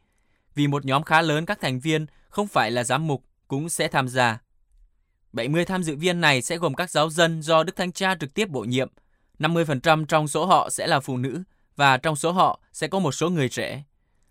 vì 0.56 0.68
một 0.68 0.86
nhóm 0.86 1.04
khá 1.04 1.22
lớn 1.22 1.46
các 1.46 1.60
thành 1.62 1.80
viên 1.80 2.06
không 2.30 2.48
phải 2.48 2.72
là 2.72 2.84
giám 2.84 3.08
mục 3.08 3.24
cũng 3.48 3.70
sẽ 3.70 3.88
tham 3.88 4.08
gia. 4.08 4.40
70 5.34 5.66
tham 5.66 5.84
dự 5.84 5.96
viên 5.96 6.22
này 6.22 6.42
sẽ 6.42 6.58
gồm 6.58 6.74
các 6.74 6.90
giáo 6.90 7.10
dân 7.10 7.42
do 7.42 7.64
Đức 7.64 7.76
Thánh 7.76 7.92
Cha 7.92 8.16
trực 8.16 8.34
tiếp 8.34 8.50
bổ 8.50 8.62
nhiệm. 8.62 8.90
50% 9.40 10.06
trong 10.06 10.28
số 10.28 10.46
họ 10.46 10.70
sẽ 10.70 10.88
là 10.88 11.00
phụ 11.00 11.18
nữ 11.18 11.44
và 11.76 11.98
trong 11.98 12.16
số 12.16 12.32
họ 12.32 12.60
sẽ 12.74 12.88
có 12.88 13.00
một 13.00 13.12
số 13.12 13.30
người 13.30 13.50
trẻ. 13.50 13.84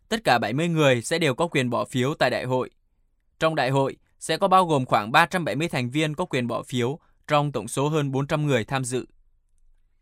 Tất 0.08 0.24
cả 0.24 0.38
70 0.38 0.68
người 0.68 1.02
sẽ 1.02 1.18
đều 1.18 1.34
có 1.34 1.46
quyền 1.46 1.70
bỏ 1.70 1.84
phiếu 1.84 2.14
tại 2.14 2.30
đại 2.30 2.44
hội. 2.44 2.70
Trong 3.38 3.54
đại 3.54 3.70
hội 3.70 3.96
sẽ 4.20 4.36
có 4.36 4.48
bao 4.48 4.66
gồm 4.66 4.84
khoảng 4.84 5.12
370 5.12 5.68
thành 5.68 5.90
viên 5.90 6.14
có 6.14 6.24
quyền 6.24 6.46
bỏ 6.46 6.62
phiếu 6.62 6.98
trong 7.26 7.52
tổng 7.52 7.68
số 7.68 7.88
hơn 7.88 8.12
400 8.12 8.46
người 8.46 8.64
tham 8.64 8.84
dự. 8.84 9.06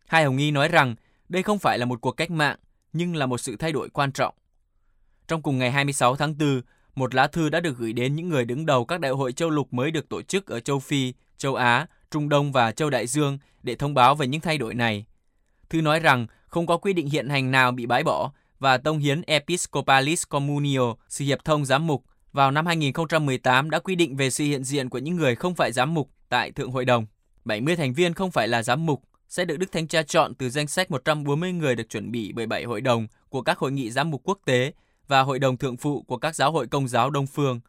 Hai 0.06 0.25
Hồng 0.25 0.37
Nghi 0.37 0.50
nói 0.50 0.69
rằng 0.69 0.94
đây 1.29 1.43
không 1.43 1.59
phải 1.59 1.79
là 1.79 1.87
một 1.87 2.00
cuộc 2.00 2.12
cách 2.12 2.31
mạng, 2.31 2.56
nhưng 2.93 3.17
là 3.17 3.27
một 3.27 3.38
sự 3.38 3.56
thay 3.56 3.73
đổi 3.73 3.88
quan 3.91 4.12
trọng. 4.12 4.35
Trong 5.29 5.43
cùng 5.43 5.59
ngày 5.59 5.71
26 5.71 6.17
tháng 6.17 6.38
4, 6.38 6.62
một 6.94 7.15
lá 7.15 7.27
thư 7.27 7.49
đã 7.49 7.61
được 7.61 7.79
gửi 7.79 7.93
đến 7.93 8.17
những 8.17 8.29
người 8.29 8.44
đứng 8.44 8.67
đầu 8.67 8.85
các 8.85 9.00
đại 9.00 9.12
hội 9.12 9.33
châu 9.33 9.50
lục 9.50 9.73
mới 9.73 9.91
được 9.91 10.09
tổ 10.09 10.23
chức 10.23 10.47
ở 10.47 10.61
châu 10.61 10.79
Phi, 10.79 11.12
châu 11.37 11.55
Á, 11.55 11.87
Trung 12.11 12.29
Đông 12.29 12.53
và 12.53 12.73
châu 12.73 12.91
Đại 12.91 13.06
Dương 13.06 13.38
để 13.62 13.75
thông 13.75 13.94
báo 13.94 14.15
về 14.15 14.27
những 14.27 14.41
thay 14.41 14.59
đổi 14.59 14.75
này. 14.75 15.06
Thư 15.69 15.81
nói 15.81 16.00
rằng 16.00 16.27
không 16.47 16.67
có 16.67 16.77
quy 16.77 16.93
định 16.93 17.06
hiện 17.06 17.29
hành 17.29 17.50
nào 17.50 17.73
bị 17.73 17.87
bãi 17.87 18.03
bỏ 18.05 18.33
và 18.59 18.79
Tông 18.79 18.99
hiến 18.99 19.23
Episcopalis 19.23 20.23
Communio, 20.29 20.94
sự 21.09 21.25
hiệp 21.25 21.44
thông 21.44 21.65
giám 21.65 21.87
mục, 21.87 22.05
vào 22.37 22.50
năm 22.50 22.67
2018 22.67 23.71
đã 23.71 23.79
quy 23.79 23.94
định 23.94 24.17
về 24.17 24.31
sự 24.31 24.44
hiện 24.44 24.65
diện 24.65 24.88
của 24.88 24.99
những 24.99 25.17
người 25.17 25.35
không 25.35 25.55
phải 25.55 25.73
giám 25.73 25.94
mục 25.94 26.11
tại 26.29 26.50
Thượng 26.50 26.71
Hội 26.71 26.85
đồng. 26.85 27.06
70 27.44 27.77
thành 27.77 27.94
viên 27.94 28.15
không 28.15 28.31
phải 28.31 28.49
là 28.49 28.62
giám 28.62 28.87
mục 28.87 29.03
sẽ 29.29 29.44
được 29.44 29.56
Đức 29.56 29.73
Thánh 29.73 29.88
Cha 29.88 30.03
chọn 30.03 30.35
từ 30.35 30.50
danh 30.50 30.67
sách 30.67 30.91
140 30.91 31.53
người 31.53 31.75
được 31.75 31.91
chuẩn 31.91 32.12
bị 32.12 32.33
bởi 32.33 32.47
7 32.47 32.65
hội 32.65 32.81
đồng 32.81 33.06
của 33.29 33.43
các 33.43 33.59
hội 33.59 33.73
nghị 33.73 33.91
giám 33.91 34.11
mục 34.11 34.21
quốc 34.25 34.38
tế 34.44 34.73
và 35.06 35.21
hội 35.21 35.38
đồng 35.38 35.56
thượng 35.56 35.77
phụ 35.77 36.03
của 36.03 36.17
các 36.17 36.35
giáo 36.35 36.53
hội 36.53 36.67
công 36.67 36.88
giáo 36.88 37.11
Đông 37.11 37.27
phương. 37.27 37.61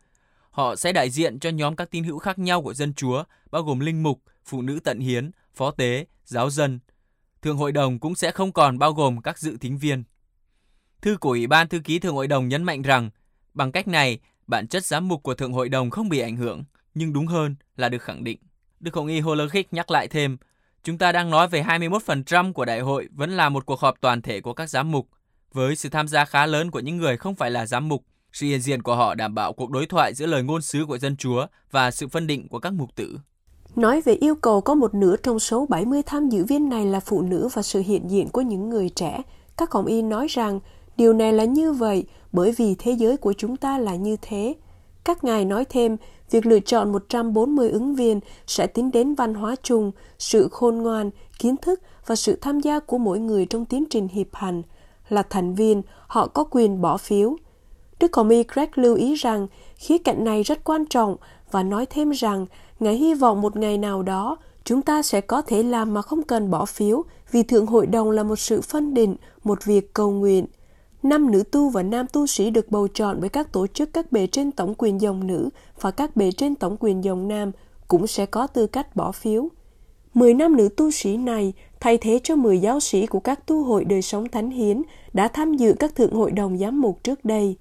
Họ 0.51 0.75
sẽ 0.75 0.93
đại 0.93 1.09
diện 1.09 1.39
cho 1.39 1.49
nhóm 1.49 1.75
các 1.75 1.91
tín 1.91 2.03
hữu 2.03 2.19
khác 2.19 2.39
nhau 2.39 2.61
của 2.61 2.73
dân 2.73 2.93
Chúa, 2.93 3.23
bao 3.51 3.63
gồm 3.63 3.79
linh 3.79 4.03
mục, 4.03 4.21
phụ 4.45 4.61
nữ 4.61 4.79
tận 4.83 4.99
hiến, 4.99 5.31
phó 5.55 5.71
tế, 5.71 6.05
giáo 6.25 6.49
dân. 6.49 6.79
Thượng 7.41 7.57
hội 7.57 7.71
đồng 7.71 7.99
cũng 7.99 8.15
sẽ 8.15 8.31
không 8.31 8.51
còn 8.51 8.79
bao 8.79 8.93
gồm 8.93 9.21
các 9.21 9.39
dự 9.39 9.57
thính 9.57 9.77
viên. 9.77 10.03
Thư 11.01 11.17
của 11.17 11.29
Ủy 11.29 11.47
ban 11.47 11.67
Thư 11.67 11.79
ký 11.79 11.99
Thượng 11.99 12.15
hội 12.15 12.27
đồng 12.27 12.47
nhấn 12.47 12.63
mạnh 12.63 12.81
rằng, 12.81 13.09
bằng 13.53 13.71
cách 13.71 13.87
này, 13.87 14.19
bản 14.47 14.67
chất 14.67 14.85
giám 14.85 15.07
mục 15.07 15.23
của 15.23 15.33
Thượng 15.33 15.53
hội 15.53 15.69
đồng 15.69 15.89
không 15.89 16.09
bị 16.09 16.19
ảnh 16.19 16.35
hưởng, 16.35 16.63
nhưng 16.93 17.13
đúng 17.13 17.27
hơn 17.27 17.55
là 17.75 17.89
được 17.89 18.01
khẳng 18.01 18.23
định. 18.23 18.39
Đức 18.79 18.95
Hồng 18.95 19.07
Y 19.07 19.19
Hologic 19.19 19.73
nhắc 19.73 19.91
lại 19.91 20.07
thêm, 20.07 20.37
chúng 20.83 20.97
ta 20.97 21.11
đang 21.11 21.29
nói 21.29 21.47
về 21.47 21.63
21% 21.63 22.53
của 22.53 22.65
đại 22.65 22.79
hội 22.79 23.07
vẫn 23.11 23.31
là 23.31 23.49
một 23.49 23.65
cuộc 23.65 23.79
họp 23.79 24.01
toàn 24.01 24.21
thể 24.21 24.41
của 24.41 24.53
các 24.53 24.69
giám 24.69 24.91
mục, 24.91 25.07
với 25.53 25.75
sự 25.75 25.89
tham 25.89 26.07
gia 26.07 26.25
khá 26.25 26.45
lớn 26.45 26.71
của 26.71 26.79
những 26.79 26.97
người 26.97 27.17
không 27.17 27.35
phải 27.35 27.51
là 27.51 27.65
giám 27.65 27.87
mục, 27.87 28.03
sự 28.33 28.47
hiện 28.47 28.61
diện 28.61 28.81
của 28.81 28.95
họ 28.95 29.15
đảm 29.15 29.35
bảo 29.35 29.53
cuộc 29.53 29.71
đối 29.71 29.85
thoại 29.85 30.13
giữa 30.13 30.25
lời 30.25 30.43
ngôn 30.43 30.61
sứ 30.61 30.85
của 30.85 30.97
dân 30.97 31.17
Chúa 31.17 31.45
và 31.71 31.91
sự 31.91 32.07
phân 32.07 32.27
định 32.27 32.47
của 32.47 32.59
các 32.59 32.73
mục 32.73 32.95
tử. 32.95 33.19
Nói 33.75 34.01
về 34.01 34.13
yêu 34.13 34.35
cầu 34.35 34.61
có 34.61 34.75
một 34.75 34.93
nửa 34.93 35.15
trong 35.23 35.39
số 35.39 35.65
70 35.69 36.01
tham 36.05 36.29
dự 36.29 36.45
viên 36.45 36.69
này 36.69 36.85
là 36.85 36.99
phụ 36.99 37.21
nữ 37.21 37.49
và 37.53 37.61
sự 37.61 37.83
hiện 37.85 38.09
diện 38.09 38.29
của 38.29 38.41
những 38.41 38.69
người 38.69 38.89
trẻ, 38.89 39.21
các 39.57 39.69
cộng 39.69 39.85
y 39.85 40.01
nói 40.01 40.27
rằng 40.29 40.59
điều 40.97 41.13
này 41.13 41.33
là 41.33 41.43
như 41.43 41.71
vậy 41.71 42.05
bởi 42.31 42.51
vì 42.51 42.75
thế 42.75 42.91
giới 42.91 43.17
của 43.17 43.33
chúng 43.33 43.57
ta 43.57 43.77
là 43.77 43.95
như 43.95 44.17
thế. 44.21 44.55
Các 45.03 45.23
ngài 45.23 45.45
nói 45.45 45.65
thêm, 45.65 45.97
việc 46.31 46.45
lựa 46.45 46.59
chọn 46.59 46.91
140 46.91 47.69
ứng 47.69 47.95
viên 47.95 48.19
sẽ 48.47 48.67
tính 48.67 48.91
đến 48.91 49.15
văn 49.15 49.33
hóa 49.33 49.55
chung, 49.63 49.91
sự 50.19 50.47
khôn 50.51 50.77
ngoan, 50.77 51.09
kiến 51.39 51.55
thức 51.57 51.81
và 52.05 52.15
sự 52.15 52.37
tham 52.41 52.59
gia 52.59 52.79
của 52.79 52.97
mỗi 52.97 53.19
người 53.19 53.45
trong 53.45 53.65
tiến 53.65 53.85
trình 53.89 54.07
hiệp 54.07 54.27
hành– 54.35 54.61
là 55.09 55.23
thành 55.23 55.55
viên, 55.55 55.81
họ 56.07 56.27
có 56.27 56.43
quyền 56.51 56.81
bỏ 56.81 56.97
phiếu. 56.97 57.35
Đức 57.99 58.15
Hồng 58.15 58.29
Y 58.29 58.43
Craig 58.43 58.69
lưu 58.75 58.95
ý 58.95 59.15
rằng 59.15 59.47
khía 59.75 59.97
cạnh 59.97 60.23
này 60.23 60.43
rất 60.43 60.63
quan 60.63 60.85
trọng 60.85 61.17
và 61.51 61.63
nói 61.63 61.85
thêm 61.85 62.11
rằng 62.11 62.45
Ngài 62.79 62.95
hy 62.95 63.13
vọng 63.13 63.41
một 63.41 63.55
ngày 63.55 63.77
nào 63.77 64.03
đó 64.03 64.37
chúng 64.63 64.81
ta 64.81 65.01
sẽ 65.01 65.21
có 65.21 65.41
thể 65.41 65.63
làm 65.63 65.93
mà 65.93 66.01
không 66.01 66.23
cần 66.23 66.51
bỏ 66.51 66.65
phiếu 66.65 67.03
vì 67.31 67.43
Thượng 67.43 67.65
Hội 67.65 67.87
đồng 67.87 68.11
là 68.11 68.23
một 68.23 68.35
sự 68.35 68.61
phân 68.61 68.93
định, 68.93 69.15
một 69.43 69.65
việc 69.65 69.93
cầu 69.93 70.11
nguyện. 70.11 70.45
Năm 71.03 71.31
nữ 71.31 71.43
tu 71.51 71.69
và 71.69 71.83
nam 71.83 72.05
tu 72.13 72.27
sĩ 72.27 72.49
được 72.49 72.71
bầu 72.71 72.87
chọn 72.87 73.17
bởi 73.19 73.29
các 73.29 73.51
tổ 73.51 73.67
chức 73.67 73.93
các 73.93 74.11
bề 74.11 74.27
trên 74.27 74.51
tổng 74.51 74.73
quyền 74.77 75.01
dòng 75.01 75.27
nữ 75.27 75.49
và 75.81 75.91
các 75.91 76.15
bề 76.15 76.31
trên 76.31 76.55
tổng 76.55 76.77
quyền 76.79 77.03
dòng 77.03 77.27
nam 77.27 77.51
cũng 77.87 78.07
sẽ 78.07 78.25
có 78.25 78.47
tư 78.47 78.67
cách 78.67 78.95
bỏ 78.95 79.11
phiếu. 79.11 79.49
Mười 80.13 80.33
năm 80.33 80.55
nữ 80.55 80.69
tu 80.77 80.91
sĩ 80.91 81.17
này 81.17 81.53
thay 81.79 81.97
thế 81.97 82.19
cho 82.23 82.35
10 82.35 82.59
giáo 82.59 82.79
sĩ 82.79 83.05
của 83.05 83.19
các 83.19 83.47
tu 83.47 83.63
hội 83.63 83.85
đời 83.85 84.01
sống 84.01 84.29
thánh 84.29 84.49
hiến 84.49 84.81
đã 85.13 85.27
tham 85.27 85.53
dự 85.53 85.73
các 85.79 85.95
thượng 85.95 86.13
hội 86.13 86.31
đồng 86.31 86.57
giám 86.57 86.81
mục 86.81 87.03
trước 87.03 87.25
đây. 87.25 87.55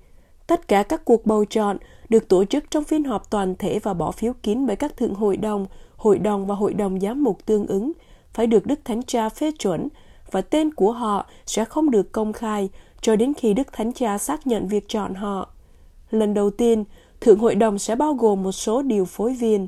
Tất 0.46 0.68
cả 0.68 0.82
các 0.82 1.04
cuộc 1.04 1.26
bầu 1.26 1.44
chọn 1.44 1.78
được 2.08 2.28
tổ 2.28 2.44
chức 2.44 2.64
trong 2.70 2.84
phiên 2.84 3.04
họp 3.04 3.30
toàn 3.30 3.54
thể 3.58 3.78
và 3.78 3.94
bỏ 3.94 4.10
phiếu 4.10 4.32
kín 4.42 4.66
bởi 4.66 4.76
các 4.76 4.96
thượng 4.96 5.14
hội 5.14 5.36
đồng, 5.36 5.66
hội 5.96 6.18
đồng 6.18 6.46
và 6.46 6.54
hội 6.54 6.74
đồng 6.74 7.00
giám 7.00 7.24
mục 7.24 7.46
tương 7.46 7.66
ứng, 7.66 7.92
phải 8.32 8.46
được 8.46 8.66
Đức 8.66 8.80
Thánh 8.84 9.02
Cha 9.02 9.28
phê 9.28 9.50
chuẩn 9.50 9.88
và 10.30 10.40
tên 10.40 10.74
của 10.74 10.92
họ 10.92 11.26
sẽ 11.46 11.64
không 11.64 11.90
được 11.90 12.12
công 12.12 12.32
khai 12.32 12.70
cho 13.00 13.16
đến 13.16 13.34
khi 13.34 13.54
Đức 13.54 13.72
Thánh 13.72 13.92
Cha 13.92 14.18
xác 14.18 14.46
nhận 14.46 14.68
việc 14.68 14.88
chọn 14.88 15.14
họ. 15.14 15.48
Lần 16.10 16.34
đầu 16.34 16.50
tiên, 16.50 16.84
Thượng 17.20 17.38
Hội 17.38 17.54
đồng 17.54 17.78
sẽ 17.78 17.96
bao 17.96 18.14
gồm 18.14 18.42
một 18.42 18.52
số 18.52 18.82
điều 18.82 19.04
phối 19.04 19.34
viên. 19.34 19.66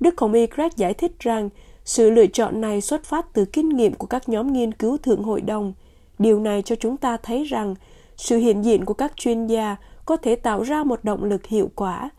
Đức 0.00 0.20
Hồng 0.20 0.32
Y 0.32 0.46
Greg 0.46 0.70
giải 0.76 0.94
thích 0.94 1.12
rằng 1.20 1.48
sự 1.84 2.10
lựa 2.10 2.26
chọn 2.26 2.60
này 2.60 2.80
xuất 2.80 3.04
phát 3.04 3.32
từ 3.32 3.44
kinh 3.44 3.68
nghiệm 3.68 3.94
của 3.94 4.06
các 4.06 4.28
nhóm 4.28 4.52
nghiên 4.52 4.74
cứu 4.74 4.98
Thượng 4.98 5.22
Hội 5.22 5.40
đồng. 5.40 5.72
Điều 6.18 6.40
này 6.40 6.62
cho 6.62 6.76
chúng 6.76 6.96
ta 6.96 7.16
thấy 7.16 7.44
rằng 7.44 7.74
sự 8.16 8.36
hiện 8.36 8.64
diện 8.64 8.84
của 8.84 8.94
các 8.94 9.16
chuyên 9.16 9.46
gia 9.46 9.76
có 10.04 10.16
thể 10.16 10.36
tạo 10.36 10.62
ra 10.62 10.84
một 10.84 11.04
động 11.04 11.24
lực 11.24 11.46
hiệu 11.46 11.70
quả. 11.74 12.10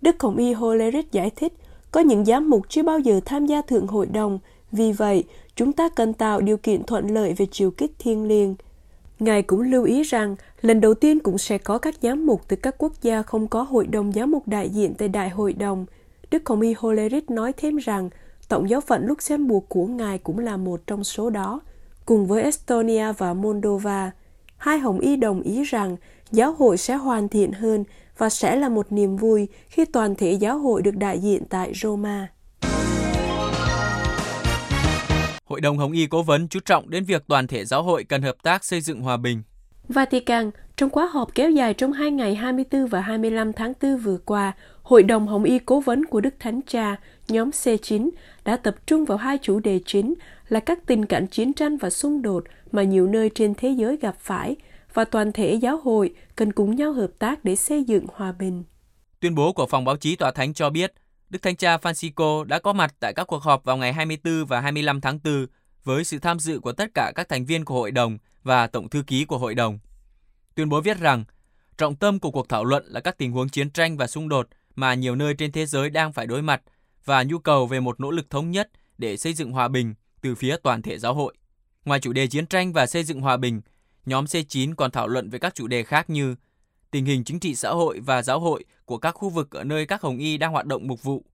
Đức 0.00 0.22
Hồng 0.22 0.36
Y 0.36 0.52
Holeric 0.52 1.12
giải 1.12 1.30
thích, 1.30 1.52
có 1.90 2.00
những 2.00 2.24
giám 2.24 2.50
mục 2.50 2.62
chưa 2.68 2.82
bao 2.82 2.98
giờ 2.98 3.20
tham 3.24 3.46
gia 3.46 3.62
Thượng 3.62 3.86
Hội 3.86 4.06
đồng, 4.06 4.38
vì 4.72 4.92
vậy 4.92 5.24
chúng 5.54 5.72
ta 5.72 5.88
cần 5.88 6.12
tạo 6.12 6.40
điều 6.40 6.56
kiện 6.56 6.84
thuận 6.84 7.14
lợi 7.14 7.32
về 7.32 7.46
chiều 7.50 7.70
kích 7.70 7.92
thiên 7.98 8.28
liêng. 8.28 8.54
Ngài 9.18 9.42
cũng 9.42 9.60
lưu 9.60 9.84
ý 9.84 10.02
rằng, 10.02 10.36
lần 10.62 10.80
đầu 10.80 10.94
tiên 10.94 11.20
cũng 11.20 11.38
sẽ 11.38 11.58
có 11.58 11.78
các 11.78 11.94
giám 12.02 12.26
mục 12.26 12.42
từ 12.48 12.56
các 12.56 12.74
quốc 12.78 12.92
gia 13.02 13.22
không 13.22 13.48
có 13.48 13.62
hội 13.62 13.86
đồng 13.86 14.12
giám 14.12 14.30
mục 14.30 14.48
đại 14.48 14.68
diện 14.68 14.94
tại 14.94 15.08
Đại 15.08 15.30
hội 15.30 15.52
đồng. 15.52 15.86
Đức 16.30 16.48
Hồng 16.48 16.60
Y 16.60 16.74
Holeric 16.78 17.30
nói 17.30 17.52
thêm 17.52 17.76
rằng, 17.76 18.10
Tổng 18.48 18.70
giáo 18.70 18.80
phận 18.80 19.06
Luxembourg 19.06 19.64
của 19.68 19.86
Ngài 19.86 20.18
cũng 20.18 20.38
là 20.38 20.56
một 20.56 20.80
trong 20.86 21.04
số 21.04 21.30
đó, 21.30 21.60
cùng 22.06 22.26
với 22.26 22.42
Estonia 22.42 23.12
và 23.12 23.34
Moldova. 23.34 24.10
Hai 24.56 24.78
Hồng 24.78 25.00
Y 25.00 25.16
đồng 25.16 25.42
ý 25.42 25.64
rằng 25.64 25.96
giáo 26.32 26.52
hội 26.52 26.76
sẽ 26.76 26.94
hoàn 26.94 27.28
thiện 27.28 27.52
hơn 27.52 27.84
và 28.18 28.28
sẽ 28.28 28.56
là 28.56 28.68
một 28.68 28.92
niềm 28.92 29.16
vui 29.16 29.48
khi 29.68 29.84
toàn 29.84 30.14
thể 30.14 30.32
giáo 30.32 30.58
hội 30.58 30.82
được 30.82 30.96
đại 30.96 31.18
diện 31.18 31.42
tại 31.48 31.72
Roma. 31.74 32.28
Hội 35.46 35.60
đồng 35.60 35.78
Hồng 35.78 35.92
Y 35.92 36.06
cố 36.06 36.22
vấn 36.22 36.48
chú 36.48 36.60
trọng 36.64 36.90
đến 36.90 37.04
việc 37.04 37.24
toàn 37.28 37.46
thể 37.46 37.64
giáo 37.64 37.82
hội 37.82 38.04
cần 38.04 38.22
hợp 38.22 38.36
tác 38.42 38.64
xây 38.64 38.80
dựng 38.80 39.00
hòa 39.00 39.16
bình. 39.16 39.42
Vatican, 39.88 40.50
trong 40.76 40.90
khóa 40.90 41.06
họp 41.06 41.34
kéo 41.34 41.50
dài 41.50 41.74
trong 41.74 41.92
hai 41.92 42.10
ngày 42.10 42.34
24 42.34 42.86
và 42.86 43.00
25 43.00 43.52
tháng 43.52 43.72
4 43.82 43.96
vừa 43.96 44.18
qua, 44.18 44.52
Hội 44.82 45.02
đồng 45.02 45.26
Hồng 45.26 45.44
Y 45.44 45.58
cố 45.58 45.80
vấn 45.80 46.04
của 46.06 46.20
Đức 46.20 46.34
Thánh 46.38 46.60
Cha, 46.66 46.96
nhóm 47.28 47.50
C9, 47.50 48.10
đã 48.44 48.56
tập 48.56 48.76
trung 48.86 49.04
vào 49.04 49.18
hai 49.18 49.38
chủ 49.42 49.60
đề 49.60 49.80
chính 49.86 50.14
là 50.48 50.60
các 50.60 50.78
tình 50.86 51.06
cảnh 51.06 51.26
chiến 51.26 51.52
tranh 51.52 51.76
và 51.76 51.90
xung 51.90 52.22
đột 52.22 52.44
mà 52.72 52.82
nhiều 52.82 53.06
nơi 53.06 53.30
trên 53.34 53.54
thế 53.54 53.68
giới 53.68 53.96
gặp 53.96 54.16
phải 54.20 54.56
và 54.94 55.04
toàn 55.04 55.32
thể 55.32 55.54
giáo 55.54 55.80
hội 55.84 56.14
cần 56.36 56.52
cùng 56.52 56.76
nhau 56.76 56.92
hợp 56.92 57.10
tác 57.18 57.44
để 57.44 57.56
xây 57.56 57.84
dựng 57.84 58.06
hòa 58.14 58.32
bình. 58.32 58.64
Tuyên 59.20 59.34
bố 59.34 59.52
của 59.52 59.66
phòng 59.66 59.84
báo 59.84 59.96
chí 59.96 60.16
tòa 60.16 60.30
thánh 60.30 60.54
cho 60.54 60.70
biết, 60.70 60.92
Đức 61.30 61.42
Thánh 61.42 61.56
Cha 61.56 61.76
Francisco 61.76 62.44
đã 62.44 62.58
có 62.58 62.72
mặt 62.72 62.94
tại 63.00 63.12
các 63.12 63.24
cuộc 63.24 63.42
họp 63.42 63.64
vào 63.64 63.76
ngày 63.76 63.92
24 63.92 64.44
và 64.44 64.60
25 64.60 65.00
tháng 65.00 65.18
4 65.24 65.46
với 65.84 66.04
sự 66.04 66.18
tham 66.18 66.38
dự 66.38 66.60
của 66.60 66.72
tất 66.72 66.90
cả 66.94 67.12
các 67.14 67.28
thành 67.28 67.44
viên 67.44 67.64
của 67.64 67.74
hội 67.74 67.90
đồng 67.90 68.18
và 68.42 68.66
tổng 68.66 68.88
thư 68.88 69.02
ký 69.06 69.24
của 69.24 69.38
hội 69.38 69.54
đồng. 69.54 69.78
Tuyên 70.54 70.68
bố 70.68 70.80
viết 70.80 70.98
rằng, 70.98 71.24
trọng 71.78 71.96
tâm 71.96 72.18
của 72.18 72.30
cuộc 72.30 72.48
thảo 72.48 72.64
luận 72.64 72.84
là 72.86 73.00
các 73.00 73.18
tình 73.18 73.32
huống 73.32 73.48
chiến 73.48 73.70
tranh 73.70 73.96
và 73.96 74.06
xung 74.06 74.28
đột 74.28 74.48
mà 74.74 74.94
nhiều 74.94 75.16
nơi 75.16 75.34
trên 75.34 75.52
thế 75.52 75.66
giới 75.66 75.90
đang 75.90 76.12
phải 76.12 76.26
đối 76.26 76.42
mặt 76.42 76.62
và 77.04 77.22
nhu 77.22 77.38
cầu 77.38 77.66
về 77.66 77.80
một 77.80 78.00
nỗ 78.00 78.10
lực 78.10 78.30
thống 78.30 78.50
nhất 78.50 78.70
để 78.98 79.16
xây 79.16 79.34
dựng 79.34 79.52
hòa 79.52 79.68
bình 79.68 79.94
từ 80.20 80.34
phía 80.34 80.56
toàn 80.62 80.82
thể 80.82 80.98
giáo 80.98 81.14
hội. 81.14 81.34
Ngoài 81.84 82.00
chủ 82.00 82.12
đề 82.12 82.26
chiến 82.26 82.46
tranh 82.46 82.72
và 82.72 82.86
xây 82.86 83.04
dựng 83.04 83.20
hòa 83.20 83.36
bình, 83.36 83.60
nhóm 84.06 84.24
C9 84.24 84.74
còn 84.74 84.90
thảo 84.90 85.08
luận 85.08 85.30
về 85.30 85.38
các 85.38 85.54
chủ 85.54 85.66
đề 85.66 85.82
khác 85.82 86.10
như 86.10 86.34
tình 86.96 87.04
hình 87.04 87.24
chính 87.24 87.40
trị 87.40 87.54
xã 87.54 87.70
hội 87.70 88.00
và 88.00 88.22
giáo 88.22 88.40
hội 88.40 88.64
của 88.84 88.98
các 88.98 89.12
khu 89.12 89.28
vực 89.28 89.50
ở 89.50 89.64
nơi 89.64 89.86
các 89.86 90.02
hồng 90.02 90.18
y 90.18 90.38
đang 90.38 90.52
hoạt 90.52 90.66
động 90.66 90.86
mục 90.86 91.02
vụ, 91.02 91.24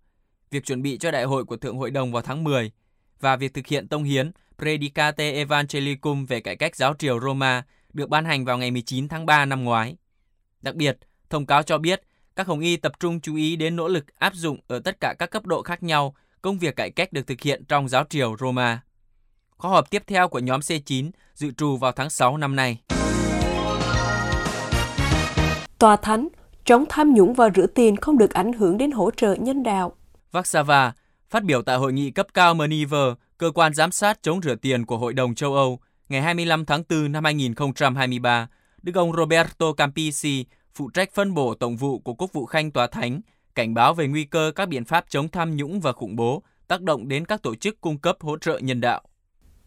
việc 0.50 0.64
chuẩn 0.64 0.83
bị 0.83 0.99
cho 0.99 1.11
đại 1.11 1.25
hội 1.25 1.45
của 1.45 1.57
Thượng 1.57 1.76
Hội 1.76 1.90
đồng 1.90 2.12
vào 2.12 2.23
tháng 2.23 2.45
10 2.45 2.71
và 3.21 3.37
việc 3.37 3.54
thực 3.54 3.66
hiện 3.66 3.88
tông 3.88 4.04
hiến 4.04 4.31
Predicate 4.59 5.33
Evangelicum 5.33 6.26
về 6.26 6.40
cải 6.40 6.57
cách 6.57 6.76
giáo 6.76 6.95
triều 6.99 7.21
Roma 7.21 7.64
được 7.92 8.09
ban 8.09 8.25
hành 8.25 8.45
vào 8.45 8.59
ngày 8.59 8.71
19 8.71 9.09
tháng 9.09 9.26
3 9.26 9.45
năm 9.45 9.64
ngoái. 9.64 9.97
Đặc 10.61 10.75
biệt, 10.75 10.99
thông 11.31 11.47
cáo 11.47 11.62
cho 11.62 11.78
biết 11.78 12.02
các 12.37 12.47
hồng 12.47 12.61
y 12.61 12.76
tập 12.76 12.92
trung 13.00 13.21
chú 13.21 13.37
ý 13.37 13.57
đến 13.57 13.76
nỗ 13.76 13.88
lực 13.88 14.19
áp 14.19 14.35
dụng 14.35 14.61
ở 14.66 14.78
tất 14.78 15.00
cả 15.00 15.14
các 15.19 15.31
cấp 15.31 15.47
độ 15.47 15.62
khác 15.62 15.83
nhau 15.83 16.14
công 16.42 16.59
việc 16.59 16.76
cải 16.76 16.90
cách 16.90 17.12
được 17.12 17.26
thực 17.26 17.40
hiện 17.40 17.64
trong 17.64 17.88
giáo 17.88 18.04
triều 18.09 18.37
Roma. 18.40 18.81
Khóa 19.50 19.71
họp 19.71 19.90
tiếp 19.90 20.02
theo 20.07 20.28
của 20.28 20.38
nhóm 20.38 20.61
C9 20.61 21.11
dự 21.35 21.50
trù 21.50 21.76
vào 21.76 21.92
tháng 21.92 22.11
6 22.11 22.37
năm 22.37 22.57
nay. 22.57 22.78
Tòa 25.83 25.97
Thánh, 25.97 26.29
chống 26.65 26.85
tham 26.89 27.15
nhũng 27.15 27.35
và 27.35 27.51
rửa 27.57 27.67
tiền 27.67 27.97
không 27.97 28.19
được 28.19 28.31
ảnh 28.31 28.53
hưởng 28.53 28.79
đến 28.79 28.91
hỗ 28.91 29.11
trợ 29.11 29.35
nhân 29.35 29.62
đạo. 29.62 29.93
Warsaw 30.33 30.91
phát 31.29 31.45
biểu 31.45 31.62
tại 31.62 31.77
hội 31.77 31.93
nghị 31.93 32.11
cấp 32.11 32.27
cao 32.35 32.55
Maniver, 32.55 33.12
cơ 33.39 33.51
quan 33.55 33.75
giám 33.75 33.93
sát 33.93 34.23
chống 34.23 34.41
rửa 34.43 34.55
tiền 34.55 34.87
của 34.87 34.99
Hội 34.99 35.12
đồng 35.12 35.35
châu 35.35 35.55
Âu, 35.55 35.79
ngày 36.09 36.23
25 36.23 36.65
tháng 36.65 36.83
4 36.91 37.12
năm 37.12 37.25
2023, 37.25 38.49
Đức 38.83 38.95
ông 38.95 39.12
Roberto 39.17 39.73
Campisi, 39.73 40.45
phụ 40.75 40.91
trách 40.95 41.15
phân 41.15 41.35
bổ 41.35 41.55
tổng 41.55 41.77
vụ 41.77 41.99
của 41.99 42.15
Quốc 42.15 42.33
vụ 42.33 42.47
Khanh 42.47 42.71
Tòa 42.71 42.87
Thánh, 42.87 43.21
cảnh 43.55 43.75
báo 43.75 43.95
về 43.95 44.07
nguy 44.07 44.25
cơ 44.25 44.53
các 44.55 44.69
biện 44.69 44.85
pháp 44.85 45.05
chống 45.09 45.29
tham 45.29 45.57
nhũng 45.57 45.81
và 45.81 45.93
khủng 45.93 46.17
bố 46.17 46.43
tác 46.69 46.83
động 46.83 47.09
đến 47.09 47.25
các 47.25 47.43
tổ 47.43 47.55
chức 47.55 47.81
cung 47.81 47.99
cấp 47.99 48.17
hỗ 48.21 48.39
trợ 48.39 48.59
nhân 48.59 48.81
đạo. 48.81 49.03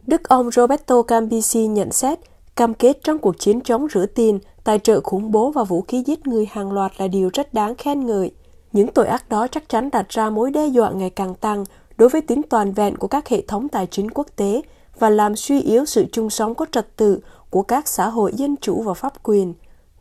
Đức 0.08 0.24
ông 0.24 0.52
Roberto 0.52 1.02
Campisi 1.02 1.68
nhận 1.68 1.92
xét, 1.92 2.20
cam 2.56 2.74
kết 2.74 2.98
trong 3.04 3.18
cuộc 3.18 3.40
chiến 3.40 3.62
chống 3.62 3.88
rửa 3.94 4.06
tiền, 4.06 4.40
tài 4.64 4.80
trợ 4.80 5.02
khủng 5.02 5.32
bố 5.32 5.52
và 5.52 5.64
vũ 5.64 5.82
khí 5.82 6.04
giết 6.06 6.28
người 6.28 6.48
hàng 6.52 6.72
loạt 6.72 6.92
là 6.98 7.08
điều 7.08 7.30
rất 7.34 7.54
đáng 7.54 7.76
khen 7.76 8.06
ngợi. 8.06 8.32
Những 8.72 8.88
tội 8.88 9.08
ác 9.08 9.30
đó 9.30 9.48
chắc 9.48 9.70
chắn 9.70 9.90
đặt 9.92 10.10
ra 10.10 10.30
mối 10.30 10.52
đe 10.52 10.68
dọa 10.68 10.92
ngày 10.92 11.10
càng 11.10 11.36
tăng 11.36 11.64
đối 11.98 12.10
với 12.10 12.22
tính 12.22 12.42
toàn 12.50 12.72
vẹn 12.72 12.98
của 12.98 13.08
các 13.08 13.28
hệ 13.28 13.42
thống 13.42 13.70
tài 13.70 13.88
chính 13.88 14.12
quốc 14.12 14.28
tế 14.36 14.62
và 15.00 15.10
làm 15.10 15.36
suy 15.36 15.62
yếu 15.62 15.86
sự 15.86 16.06
chung 16.12 16.30
sống 16.30 16.56
có 16.56 16.66
trật 16.72 16.96
tự 16.96 17.20
của 17.50 17.62
các 17.62 17.88
xã 17.88 18.10
hội 18.10 18.34
dân 18.36 18.56
chủ 18.62 18.82
và 18.82 18.94
pháp 18.94 19.24
quyền. 19.24 19.54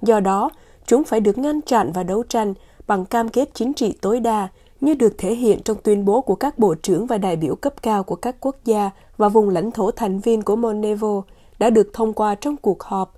Do 0.03 0.21
đó, 0.21 0.51
chúng 0.87 1.05
phải 1.05 1.21
được 1.21 1.39
ngăn 1.39 1.61
chặn 1.61 1.93
và 1.93 2.03
đấu 2.03 2.23
tranh 2.23 2.55
bằng 2.87 3.05
cam 3.05 3.29
kết 3.29 3.51
chính 3.55 3.75
trị 3.75 3.99
tối 4.01 4.21
đa 4.21 4.49
như 4.81 4.95
được 4.95 5.15
thể 5.19 5.35
hiện 5.35 5.63
trong 5.63 5.77
tuyên 5.83 6.05
bố 6.05 6.21
của 6.21 6.35
các 6.35 6.59
bộ 6.59 6.75
trưởng 6.75 7.07
và 7.07 7.19
đại 7.19 7.37
biểu 7.37 7.55
cấp 7.55 7.83
cao 7.83 8.03
của 8.03 8.17
các 8.17 8.37
quốc 8.41 8.57
gia 8.65 8.91
và 9.17 9.29
vùng 9.29 9.51
lãnh 9.51 9.71
thổ 9.71 9.91
thành 9.91 10.19
viên 10.19 10.43
của 10.43 10.57
Monevo 10.57 11.23
đã 11.65 11.71
được 11.71 11.91
thông 11.93 12.13
qua 12.13 12.35
trong 12.35 12.57
cuộc 12.57 12.83
họp. 12.83 13.15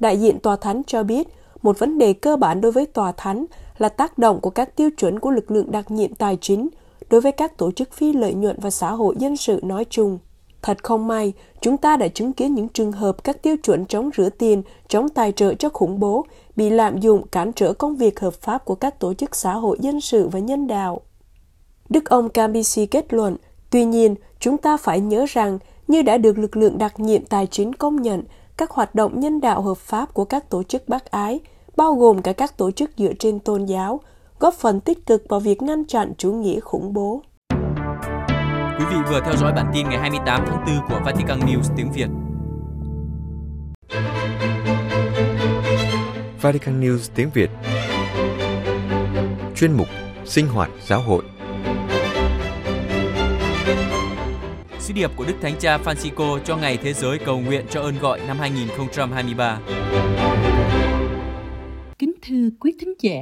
Đại 0.00 0.20
diện 0.20 0.38
Tòa 0.38 0.56
Thánh 0.56 0.82
cho 0.86 1.02
biết, 1.02 1.28
một 1.62 1.78
vấn 1.78 1.98
đề 1.98 2.12
cơ 2.12 2.36
bản 2.36 2.60
đối 2.60 2.72
với 2.72 2.86
Tòa 2.86 3.12
Thánh 3.12 3.46
là 3.78 3.88
tác 3.88 4.18
động 4.18 4.40
của 4.40 4.50
các 4.50 4.76
tiêu 4.76 4.90
chuẩn 4.96 5.20
của 5.20 5.30
lực 5.30 5.50
lượng 5.50 5.70
đặc 5.70 5.90
nhiệm 5.90 6.14
tài 6.14 6.38
chính 6.40 6.68
đối 7.10 7.20
với 7.20 7.32
các 7.32 7.56
tổ 7.56 7.70
chức 7.70 7.92
phi 7.92 8.12
lợi 8.12 8.34
nhuận 8.34 8.56
và 8.60 8.70
xã 8.70 8.90
hội 8.90 9.14
dân 9.18 9.36
sự 9.36 9.60
nói 9.62 9.84
chung. 9.90 10.18
Thật 10.62 10.84
không 10.84 11.06
may, 11.06 11.32
chúng 11.60 11.76
ta 11.76 11.96
đã 11.96 12.08
chứng 12.08 12.32
kiến 12.32 12.54
những 12.54 12.68
trường 12.68 12.92
hợp 12.92 13.24
các 13.24 13.42
tiêu 13.42 13.56
chuẩn 13.56 13.86
chống 13.86 14.10
rửa 14.16 14.28
tiền, 14.28 14.62
chống 14.88 15.08
tài 15.08 15.32
trợ 15.32 15.54
cho 15.54 15.68
khủng 15.68 16.00
bố 16.00 16.26
bị 16.56 16.70
lạm 16.70 17.00
dụng 17.00 17.26
cản 17.26 17.52
trở 17.52 17.72
công 17.72 17.96
việc 17.96 18.20
hợp 18.20 18.34
pháp 18.34 18.64
của 18.64 18.74
các 18.74 19.00
tổ 19.00 19.14
chức 19.14 19.36
xã 19.36 19.54
hội 19.54 19.76
dân 19.80 20.00
sự 20.00 20.28
và 20.28 20.38
nhân 20.38 20.66
đạo. 20.66 21.00
Đức 21.88 22.10
ông 22.10 22.28
Cambisi 22.28 22.86
kết 22.86 23.12
luận, 23.12 23.36
tuy 23.70 23.84
nhiên, 23.84 24.14
chúng 24.40 24.58
ta 24.58 24.76
phải 24.76 25.00
nhớ 25.00 25.24
rằng, 25.28 25.58
như 25.88 26.02
đã 26.02 26.18
được 26.18 26.38
lực 26.38 26.56
lượng 26.56 26.78
đặc 26.78 27.00
nhiệm 27.00 27.24
tài 27.24 27.46
chính 27.46 27.72
công 27.72 28.02
nhận, 28.02 28.22
các 28.56 28.70
hoạt 28.70 28.94
động 28.94 29.20
nhân 29.20 29.40
đạo 29.40 29.62
hợp 29.62 29.78
pháp 29.78 30.14
của 30.14 30.24
các 30.24 30.50
tổ 30.50 30.62
chức 30.62 30.88
bác 30.88 31.10
ái, 31.10 31.40
bao 31.76 31.94
gồm 31.94 32.22
cả 32.22 32.32
các 32.32 32.56
tổ 32.56 32.70
chức 32.70 32.90
dựa 32.96 33.12
trên 33.18 33.38
tôn 33.38 33.64
giáo, 33.64 34.00
góp 34.38 34.54
phần 34.54 34.80
tích 34.80 35.06
cực 35.06 35.24
vào 35.28 35.40
việc 35.40 35.62
ngăn 35.62 35.84
chặn 35.84 36.12
chủ 36.18 36.32
nghĩa 36.32 36.60
khủng 36.60 36.92
bố. 36.92 37.22
Quý 38.78 38.84
vị 38.90 38.96
vừa 39.10 39.20
theo 39.24 39.36
dõi 39.36 39.52
bản 39.56 39.70
tin 39.74 39.88
ngày 39.88 39.98
28 39.98 40.44
tháng 40.46 40.64
4 40.66 40.88
của 40.88 41.04
Vatican 41.04 41.40
News 41.40 41.74
tiếng 41.76 41.92
Việt. 41.92 42.08
Vatican 46.40 46.80
News 46.80 47.10
tiếng 47.14 47.30
Việt 47.34 47.50
Chuyên 49.56 49.72
mục 49.72 49.86
Sinh 50.24 50.46
hoạt 50.46 50.70
giáo 50.86 51.00
hội 51.00 51.22
Sứ 54.84 54.92
điệp 54.94 55.10
của 55.16 55.24
Đức 55.24 55.34
Thánh 55.40 55.54
Cha 55.58 55.78
Francisco 55.78 56.38
cho 56.44 56.56
Ngày 56.56 56.76
Thế 56.76 56.92
giới 56.92 57.18
cầu 57.18 57.40
nguyện 57.40 57.66
cho 57.70 57.80
ơn 57.80 57.98
gọi 57.98 58.20
năm 58.26 58.38
2023 58.38 59.60
Kính 61.98 62.12
thưa 62.22 62.48
quý 62.60 62.72
thính 62.80 62.94
giả, 63.00 63.20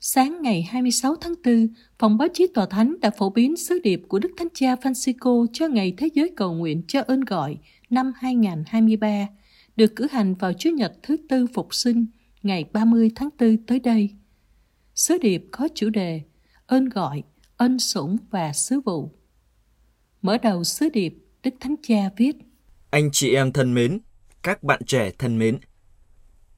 Sáng 0.00 0.42
ngày 0.42 0.62
26 0.62 1.16
tháng 1.16 1.34
4, 1.44 1.68
Phòng 1.98 2.18
báo 2.18 2.28
chí 2.34 2.46
Tòa 2.54 2.66
Thánh 2.66 3.00
đã 3.00 3.10
phổ 3.10 3.30
biến 3.30 3.56
sứ 3.56 3.78
điệp 3.82 4.02
của 4.08 4.18
Đức 4.18 4.28
Thánh 4.36 4.48
Cha 4.54 4.74
Francisco 4.74 5.46
cho 5.52 5.68
Ngày 5.68 5.94
Thế 5.96 6.08
giới 6.14 6.30
cầu 6.36 6.52
nguyện 6.52 6.82
cho 6.88 7.00
ơn 7.06 7.20
gọi 7.20 7.56
năm 7.90 8.12
2023, 8.16 9.26
được 9.76 9.96
cử 9.96 10.06
hành 10.10 10.34
vào 10.34 10.52
Chủ 10.52 10.70
nhật 10.70 10.92
thứ 11.02 11.16
Tư 11.28 11.46
Phục 11.54 11.74
sinh 11.74 12.06
ngày 12.42 12.64
30 12.72 13.10
tháng 13.14 13.28
4 13.40 13.56
tới 13.66 13.80
đây. 13.80 14.10
Sứ 14.94 15.18
điệp 15.18 15.44
có 15.50 15.68
chủ 15.74 15.90
đề 15.90 16.22
ơn 16.66 16.88
gọi, 16.88 17.22
ân 17.56 17.78
sủng 17.78 18.16
và 18.30 18.52
sứ 18.52 18.80
vụ. 18.80 19.17
Mở 20.22 20.38
đầu 20.38 20.64
sứ 20.64 20.88
điệp, 20.88 21.14
Đức 21.42 21.54
Thánh 21.60 21.74
Cha 21.82 22.10
viết 22.16 22.36
Anh 22.90 23.10
chị 23.12 23.34
em 23.34 23.52
thân 23.52 23.74
mến, 23.74 24.00
các 24.42 24.62
bạn 24.62 24.84
trẻ 24.84 25.10
thân 25.18 25.38
mến, 25.38 25.58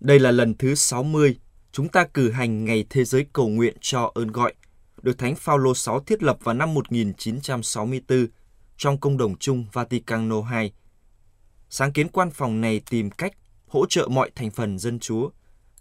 đây 0.00 0.18
là 0.18 0.30
lần 0.30 0.54
thứ 0.54 0.74
60 0.74 1.36
chúng 1.72 1.88
ta 1.88 2.04
cử 2.04 2.30
hành 2.30 2.64
Ngày 2.64 2.84
Thế 2.90 3.04
giới 3.04 3.26
cầu 3.32 3.48
nguyện 3.48 3.76
cho 3.80 4.12
ơn 4.14 4.28
gọi, 4.28 4.54
được 5.02 5.18
Thánh 5.18 5.34
Phaolô 5.34 5.72
VI 5.86 5.92
thiết 6.06 6.22
lập 6.22 6.38
vào 6.44 6.54
năm 6.54 6.74
1964 6.74 8.26
trong 8.76 8.98
công 8.98 9.16
đồng 9.16 9.36
chung 9.38 9.66
Vaticano 9.72 10.36
II. 10.60 10.72
Sáng 11.70 11.92
kiến 11.92 12.08
quan 12.08 12.30
phòng 12.30 12.60
này 12.60 12.80
tìm 12.90 13.10
cách 13.10 13.32
hỗ 13.66 13.86
trợ 13.86 14.08
mọi 14.10 14.30
thành 14.34 14.50
phần 14.50 14.78
dân 14.78 14.98
Chúa, 14.98 15.30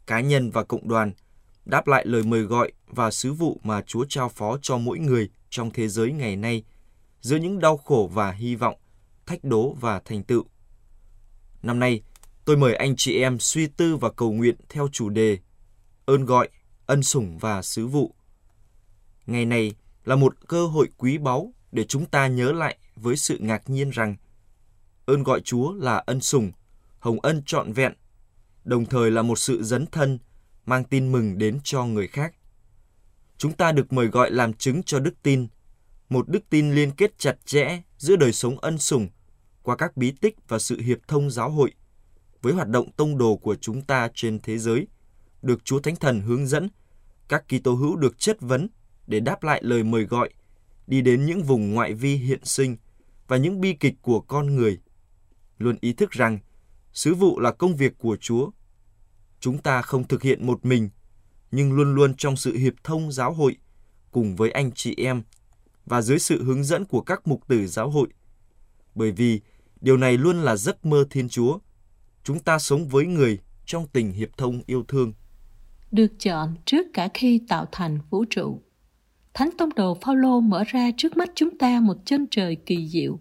cá 0.08 0.22
nhân 0.22 0.52
và 0.52 0.64
cộng 0.64 0.88
đoàn, 0.88 1.12
đáp 1.66 1.88
lại 1.88 2.06
lời 2.06 2.24
mời 2.24 2.42
gọi 2.42 2.72
và 2.88 3.12
sứ 3.12 3.34
vụ 3.34 3.60
mà 3.64 3.82
Chúa 3.82 4.06
trao 4.10 4.30
phó 4.30 4.58
cho 4.62 4.78
mỗi 4.78 5.00
người 5.00 5.30
trong 5.50 5.72
thế 5.72 5.88
giới 5.88 6.12
ngày 6.12 6.36
nay, 6.36 6.64
giữa 7.22 7.38
những 7.38 7.60
đau 7.60 7.78
khổ 7.78 8.10
và 8.14 8.32
hy 8.32 8.56
vọng, 8.56 8.76
thách 9.26 9.44
đố 9.44 9.74
và 9.74 10.00
thành 10.00 10.24
tựu. 10.24 10.46
Năm 11.64 11.80
nay, 11.80 12.02
tôi 12.46 12.58
mời 12.58 12.76
anh 12.76 12.96
chị 12.98 13.22
em 13.22 13.40
suy 13.40 13.68
tư 13.68 13.96
và 13.96 14.12
cầu 14.12 14.32
nguyện 14.32 14.56
theo 14.70 14.88
chủ 14.92 15.10
đề 15.10 15.38
ơn 16.06 16.26
gọi, 16.26 16.50
ân 16.86 17.04
sủng 17.04 17.38
và 17.38 17.62
sứ 17.62 17.88
vụ. 17.88 18.16
Ngày 19.26 19.46
này 19.46 19.76
là 20.06 20.16
một 20.16 20.48
cơ 20.48 20.68
hội 20.68 20.88
quý 20.98 21.18
báu 21.18 21.54
để 21.72 21.84
chúng 21.84 22.06
ta 22.06 22.28
nhớ 22.28 22.52
lại 22.52 22.78
với 22.96 23.18
sự 23.18 23.38
ngạc 23.42 23.70
nhiên 23.70 23.90
rằng 23.90 24.16
ơn 25.06 25.24
gọi 25.24 25.42
Chúa 25.42 25.74
là 25.74 25.98
ân 25.98 26.22
sủng, 26.22 26.52
hồng 27.00 27.20
ân 27.20 27.44
trọn 27.46 27.74
vẹn, 27.74 27.94
đồng 28.64 28.86
thời 28.86 29.12
là 29.12 29.22
một 29.22 29.40
sự 29.40 29.64
dấn 29.64 29.86
thân, 29.86 30.20
mang 30.66 30.84
tin 30.84 31.12
mừng 31.12 31.38
đến 31.38 31.60
cho 31.64 31.86
người 31.86 32.08
khác. 32.08 32.36
Chúng 33.38 33.54
ta 33.54 33.72
được 33.72 33.94
mời 33.94 34.08
gọi 34.08 34.32
làm 34.32 34.54
chứng 34.54 34.84
cho 34.84 35.00
đức 35.00 35.14
tin, 35.24 35.48
một 36.10 36.30
đức 36.30 36.50
tin 36.50 36.72
liên 36.72 36.92
kết 36.92 37.20
chặt 37.20 37.36
chẽ 37.46 37.82
giữa 37.98 38.16
đời 38.16 38.34
sống 38.34 38.60
ân 38.60 38.78
sủng 38.78 39.08
qua 39.64 39.76
các 39.76 39.98
bí 39.98 40.12
tích 40.12 40.36
và 40.48 40.60
sự 40.60 40.80
hiệp 40.82 40.98
thông 41.08 41.32
giáo 41.32 41.50
hội 41.50 41.74
với 42.42 42.54
hoạt 42.54 42.68
động 42.68 42.92
tông 42.92 43.18
đồ 43.18 43.36
của 43.36 43.56
chúng 43.56 43.82
ta 43.82 44.10
trên 44.14 44.40
thế 44.40 44.58
giới, 44.58 44.88
được 45.42 45.66
Chúa 45.66 45.80
Thánh 45.80 45.96
Thần 45.96 46.22
hướng 46.22 46.48
dẫn, 46.48 46.70
các 47.28 47.44
Kitô 47.48 47.74
hữu 47.74 47.96
được 47.96 48.20
chất 48.20 48.42
vấn 48.42 48.68
để 49.08 49.20
đáp 49.20 49.44
lại 49.44 49.62
lời 49.64 49.84
mời 49.84 50.04
gọi, 50.04 50.30
đi 50.88 51.02
đến 51.02 51.26
những 51.26 51.44
vùng 51.44 51.74
ngoại 51.74 51.94
vi 51.94 52.16
hiện 52.16 52.46
sinh 52.46 52.78
và 53.28 53.38
những 53.38 53.62
bi 53.62 53.74
kịch 53.74 53.96
của 54.02 54.20
con 54.20 54.56
người. 54.56 54.80
Luôn 55.58 55.78
ý 55.82 55.94
thức 55.94 56.12
rằng, 56.12 56.40
sứ 56.94 57.16
vụ 57.16 57.40
là 57.40 57.52
công 57.52 57.76
việc 57.76 57.98
của 57.98 58.18
Chúa. 58.22 58.50
Chúng 59.40 59.58
ta 59.58 59.82
không 59.82 60.08
thực 60.08 60.24
hiện 60.24 60.46
một 60.48 60.66
mình, 60.66 60.90
nhưng 61.52 61.74
luôn 61.74 61.96
luôn 61.96 62.16
trong 62.18 62.36
sự 62.36 62.58
hiệp 62.58 62.74
thông 62.84 63.12
giáo 63.12 63.34
hội, 63.34 63.58
cùng 64.12 64.36
với 64.36 64.52
anh 64.52 64.72
chị 64.72 64.96
em, 64.98 65.24
và 65.90 66.02
dưới 66.02 66.20
sự 66.20 66.44
hướng 66.44 66.64
dẫn 66.64 66.86
của 66.86 67.02
các 67.02 67.28
mục 67.28 67.48
tử 67.48 67.68
giáo 67.68 67.90
hội. 67.90 68.08
Bởi 68.96 69.12
vì 69.12 69.42
điều 69.82 69.98
này 69.98 70.18
luôn 70.18 70.42
là 70.42 70.56
giấc 70.56 70.86
mơ 70.86 71.06
Thiên 71.10 71.30
Chúa. 71.30 71.60
Chúng 72.24 72.40
ta 72.40 72.60
sống 72.60 72.88
với 72.88 73.06
người 73.06 73.40
trong 73.66 73.88
tình 73.94 74.12
hiệp 74.12 74.38
thông 74.38 74.62
yêu 74.66 74.84
thương. 74.88 75.14
Được 75.92 76.20
chọn 76.20 76.56
trước 76.66 76.88
cả 76.94 77.10
khi 77.14 77.42
tạo 77.48 77.66
thành 77.72 78.00
vũ 78.10 78.26
trụ. 78.30 78.62
Thánh 79.34 79.50
Tông 79.58 79.70
đồ 79.76 79.98
Phaolô 80.02 80.40
mở 80.40 80.64
ra 80.68 80.92
trước 80.98 81.18
mắt 81.18 81.30
chúng 81.36 81.58
ta 81.58 81.80
một 81.80 81.98
chân 82.06 82.28
trời 82.32 82.56
kỳ 82.56 82.90
diệu. 82.90 83.20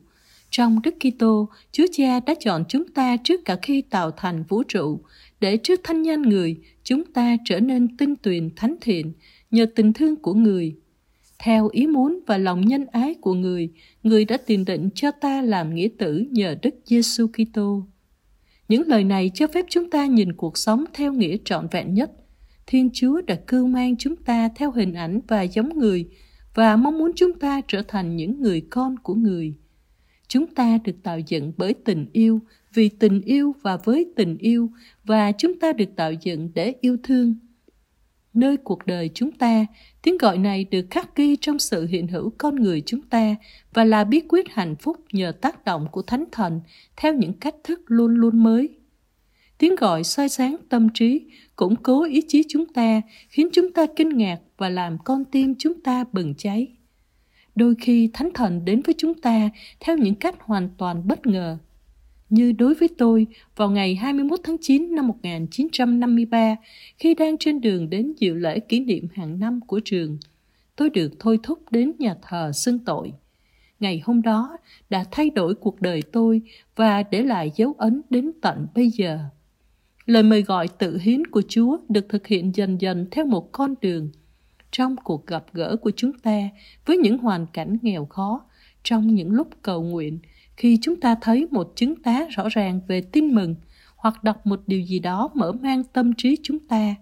Trong 0.50 0.82
Đức 0.82 0.94
Kitô, 1.00 1.48
Chúa 1.72 1.86
Cha 1.92 2.20
đã 2.20 2.34
chọn 2.40 2.64
chúng 2.68 2.88
ta 2.88 3.16
trước 3.24 3.40
cả 3.44 3.56
khi 3.62 3.82
tạo 3.82 4.10
thành 4.10 4.42
vũ 4.48 4.62
trụ, 4.62 5.00
để 5.40 5.56
trước 5.56 5.80
thanh 5.84 6.02
danh 6.02 6.22
người, 6.22 6.56
chúng 6.84 7.12
ta 7.12 7.36
trở 7.44 7.60
nên 7.60 7.96
tinh 7.96 8.16
tuyền 8.16 8.50
thánh 8.56 8.76
thiện 8.80 9.12
nhờ 9.50 9.66
tình 9.76 9.92
thương 9.92 10.16
của 10.16 10.34
người. 10.34 10.76
Theo 11.38 11.68
ý 11.72 11.86
muốn 11.86 12.20
và 12.26 12.38
lòng 12.38 12.60
nhân 12.60 12.86
ái 12.92 13.14
của 13.14 13.34
người, 13.34 13.70
người 14.02 14.24
đã 14.24 14.36
tiền 14.46 14.64
định 14.64 14.88
cho 14.94 15.10
ta 15.10 15.42
làm 15.42 15.74
nghĩa 15.74 15.88
tử 15.98 16.24
nhờ 16.30 16.54
Đức 16.62 16.74
Giêsu 16.84 17.26
Kitô. 17.26 17.86
Những 18.68 18.82
lời 18.86 19.04
này 19.04 19.30
cho 19.34 19.46
phép 19.46 19.66
chúng 19.68 19.90
ta 19.90 20.06
nhìn 20.06 20.32
cuộc 20.32 20.58
sống 20.58 20.84
theo 20.92 21.12
nghĩa 21.12 21.36
trọn 21.44 21.68
vẹn 21.70 21.94
nhất– 21.94 22.10
Thiên 22.70 22.90
Chúa 22.92 23.20
đã 23.20 23.34
cưu 23.46 23.66
mang 23.66 23.96
chúng 23.96 24.16
ta 24.16 24.48
theo 24.56 24.70
hình 24.70 24.94
ảnh 24.94 25.20
và 25.28 25.42
giống 25.42 25.78
người 25.78 26.08
và 26.54 26.76
mong 26.76 26.98
muốn 26.98 27.12
chúng 27.16 27.32
ta 27.38 27.60
trở 27.68 27.82
thành 27.88 28.16
những 28.16 28.42
người 28.42 28.60
con 28.70 28.98
của 28.98 29.14
người. 29.14 29.54
Chúng 30.28 30.46
ta 30.46 30.78
được 30.84 31.02
tạo 31.02 31.18
dựng 31.18 31.52
bởi 31.56 31.74
tình 31.74 32.06
yêu, 32.12 32.40
vì 32.74 32.88
tình 32.88 33.20
yêu 33.20 33.54
và 33.62 33.76
với 33.76 34.12
tình 34.16 34.38
yêu 34.38 34.70
và 35.04 35.32
chúng 35.32 35.58
ta 35.60 35.72
được 35.72 35.96
tạo 35.96 36.12
dựng 36.12 36.50
để 36.54 36.74
yêu 36.80 36.96
thương. 37.02 37.34
Nơi 38.34 38.56
cuộc 38.56 38.86
đời 38.86 39.10
chúng 39.14 39.32
ta, 39.32 39.66
tiếng 40.02 40.18
gọi 40.18 40.38
này 40.38 40.64
được 40.64 40.86
khắc 40.90 41.16
ghi 41.16 41.36
trong 41.36 41.58
sự 41.58 41.86
hiện 41.86 42.08
hữu 42.08 42.32
con 42.38 42.56
người 42.56 42.82
chúng 42.86 43.02
ta 43.02 43.36
và 43.74 43.84
là 43.84 44.04
bí 44.04 44.20
quyết 44.28 44.48
hạnh 44.50 44.76
phúc 44.76 44.96
nhờ 45.12 45.32
tác 45.40 45.64
động 45.64 45.86
của 45.92 46.02
Thánh 46.02 46.24
Thần 46.32 46.60
theo 46.96 47.14
những 47.14 47.32
cách 47.32 47.54
thức 47.64 47.80
luôn 47.86 48.14
luôn 48.14 48.42
mới. 48.42 48.68
Tiếng 49.58 49.76
gọi 49.76 50.04
soi 50.04 50.28
sáng 50.28 50.56
tâm 50.68 50.88
trí, 50.94 51.20
củng 51.56 51.76
cố 51.76 52.04
ý 52.04 52.22
chí 52.28 52.42
chúng 52.48 52.66
ta, 52.66 53.02
khiến 53.28 53.48
chúng 53.52 53.72
ta 53.72 53.86
kinh 53.96 54.08
ngạc 54.08 54.38
và 54.56 54.68
làm 54.68 54.98
con 55.04 55.24
tim 55.24 55.54
chúng 55.58 55.80
ta 55.80 56.04
bừng 56.12 56.34
cháy. 56.34 56.66
Đôi 57.54 57.74
khi 57.80 58.10
Thánh 58.12 58.30
Thần 58.34 58.64
đến 58.64 58.80
với 58.86 58.94
chúng 58.98 59.14
ta 59.14 59.50
theo 59.80 59.96
những 59.96 60.14
cách 60.14 60.34
hoàn 60.40 60.68
toàn 60.78 61.08
bất 61.08 61.26
ngờ. 61.26 61.58
Như 62.30 62.52
đối 62.52 62.74
với 62.74 62.88
tôi, 62.98 63.26
vào 63.56 63.70
ngày 63.70 63.94
21 63.94 64.40
tháng 64.44 64.56
9 64.60 64.94
năm 64.94 65.06
1953, 65.08 66.56
khi 66.98 67.14
đang 67.14 67.38
trên 67.38 67.60
đường 67.60 67.90
đến 67.90 68.12
dự 68.18 68.34
lễ 68.34 68.60
kỷ 68.60 68.80
niệm 68.80 69.08
hàng 69.14 69.40
năm 69.40 69.60
của 69.66 69.80
trường, 69.84 70.18
tôi 70.76 70.90
được 70.90 71.12
thôi 71.18 71.38
thúc 71.42 71.58
đến 71.70 71.92
nhà 71.98 72.14
thờ 72.22 72.52
xưng 72.54 72.78
tội. 72.78 73.12
Ngày 73.80 74.02
hôm 74.04 74.22
đó 74.22 74.56
đã 74.90 75.04
thay 75.10 75.30
đổi 75.30 75.54
cuộc 75.54 75.80
đời 75.80 76.02
tôi 76.12 76.42
và 76.76 77.02
để 77.02 77.22
lại 77.22 77.52
dấu 77.56 77.74
ấn 77.78 78.02
đến 78.10 78.32
tận 78.42 78.66
bây 78.74 78.90
giờ. 78.90 79.18
Lời 80.06 80.22
mời 80.22 80.42
gọi 80.42 80.68
tự 80.68 80.98
hiến 80.98 81.26
của 81.26 81.42
Chúa 81.48 81.78
được 81.88 82.06
thực 82.08 82.26
hiện 82.26 82.54
dần 82.54 82.80
dần 82.80 83.06
theo 83.10 83.26
một 83.26 83.52
con 83.52 83.74
đường. 83.80 84.10
Trong 84.70 84.96
cuộc 85.04 85.26
gặp 85.26 85.44
gỡ 85.52 85.76
của 85.76 85.90
chúng 85.96 86.12
ta 86.12 86.40
với 86.86 86.96
những 86.96 87.18
hoàn 87.18 87.46
cảnh 87.52 87.78
nghèo 87.82 88.04
khó, 88.04 88.40
trong 88.82 89.14
những 89.14 89.30
lúc 89.30 89.48
cầu 89.62 89.82
nguyện, 89.82 90.18
khi 90.58 90.78
chúng 90.82 91.00
ta 91.00 91.14
thấy 91.20 91.46
một 91.50 91.72
chứng 91.76 92.02
tá 92.02 92.26
rõ 92.30 92.48
ràng 92.48 92.80
về 92.88 93.00
tin 93.00 93.34
mừng 93.34 93.54
hoặc 93.96 94.24
đọc 94.24 94.46
một 94.46 94.60
điều 94.66 94.80
gì 94.80 94.98
đó 94.98 95.30
mở 95.34 95.52
mang 95.52 95.84
tâm 95.84 96.12
trí 96.14 96.36
chúng 96.42 96.58
ta. 96.58 96.94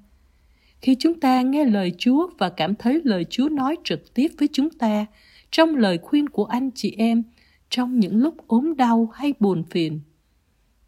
Khi 0.81 0.97
chúng 0.99 1.21
ta 1.21 1.43
nghe 1.43 1.65
lời 1.65 1.93
Chúa 1.99 2.29
và 2.39 2.49
cảm 2.49 2.75
thấy 2.75 3.01
lời 3.05 3.25
Chúa 3.31 3.49
nói 3.49 3.77
trực 3.85 4.15
tiếp 4.15 4.29
với 4.39 4.49
chúng 4.53 4.71
ta, 4.71 5.07
trong 5.51 5.77
lời 5.77 5.99
khuyên 5.99 6.29
của 6.29 6.45
anh 6.45 6.71
chị 6.75 6.95
em, 6.99 7.23
trong 7.71 8.01
những 8.01 8.17
lúc 8.17 8.35
ốm 8.47 8.77
đau 8.77 9.11
hay 9.15 9.35
buồn 9.41 9.65
phiền, 9.71 10.01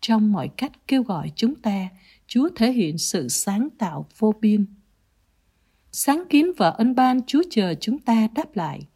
trong 0.01 0.33
mọi 0.33 0.49
cách 0.57 0.73
kêu 0.89 1.03
gọi 1.03 1.33
chúng 1.37 1.55
ta, 1.55 1.89
Chúa 2.27 2.49
thể 2.57 2.73
hiện 2.73 2.99
sự 2.99 3.29
sáng 3.29 3.69
tạo 3.79 4.07
vô 4.19 4.35
biên. 4.41 4.67
Sáng 5.93 6.25
kiến 6.31 6.53
và 6.57 6.71
ân 6.71 6.95
ban 6.95 7.21
Chúa 7.27 7.43
chờ 7.51 7.75
chúng 7.81 7.99
ta 7.99 8.29
đáp 8.35 8.57
lại. 8.57 8.87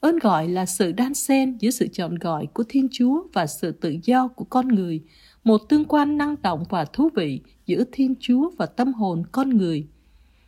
Ơn 0.00 0.18
gọi 0.18 0.48
là 0.48 0.66
sự 0.66 0.92
đan 0.92 1.14
xen 1.14 1.56
giữa 1.58 1.70
sự 1.70 1.88
chọn 1.92 2.14
gọi 2.14 2.46
của 2.54 2.64
Thiên 2.68 2.88
Chúa 2.92 3.22
và 3.32 3.46
sự 3.46 3.72
tự 3.72 3.96
do 4.04 4.28
của 4.28 4.44
con 4.44 4.68
người, 4.68 5.02
một 5.44 5.58
tương 5.68 5.84
quan 5.84 6.18
năng 6.18 6.36
động 6.42 6.64
và 6.68 6.84
thú 6.84 7.08
vị 7.14 7.40
giữa 7.66 7.84
Thiên 7.92 8.14
Chúa 8.20 8.50
và 8.58 8.66
tâm 8.66 8.92
hồn 8.92 9.22
con 9.32 9.50
người. 9.50 9.86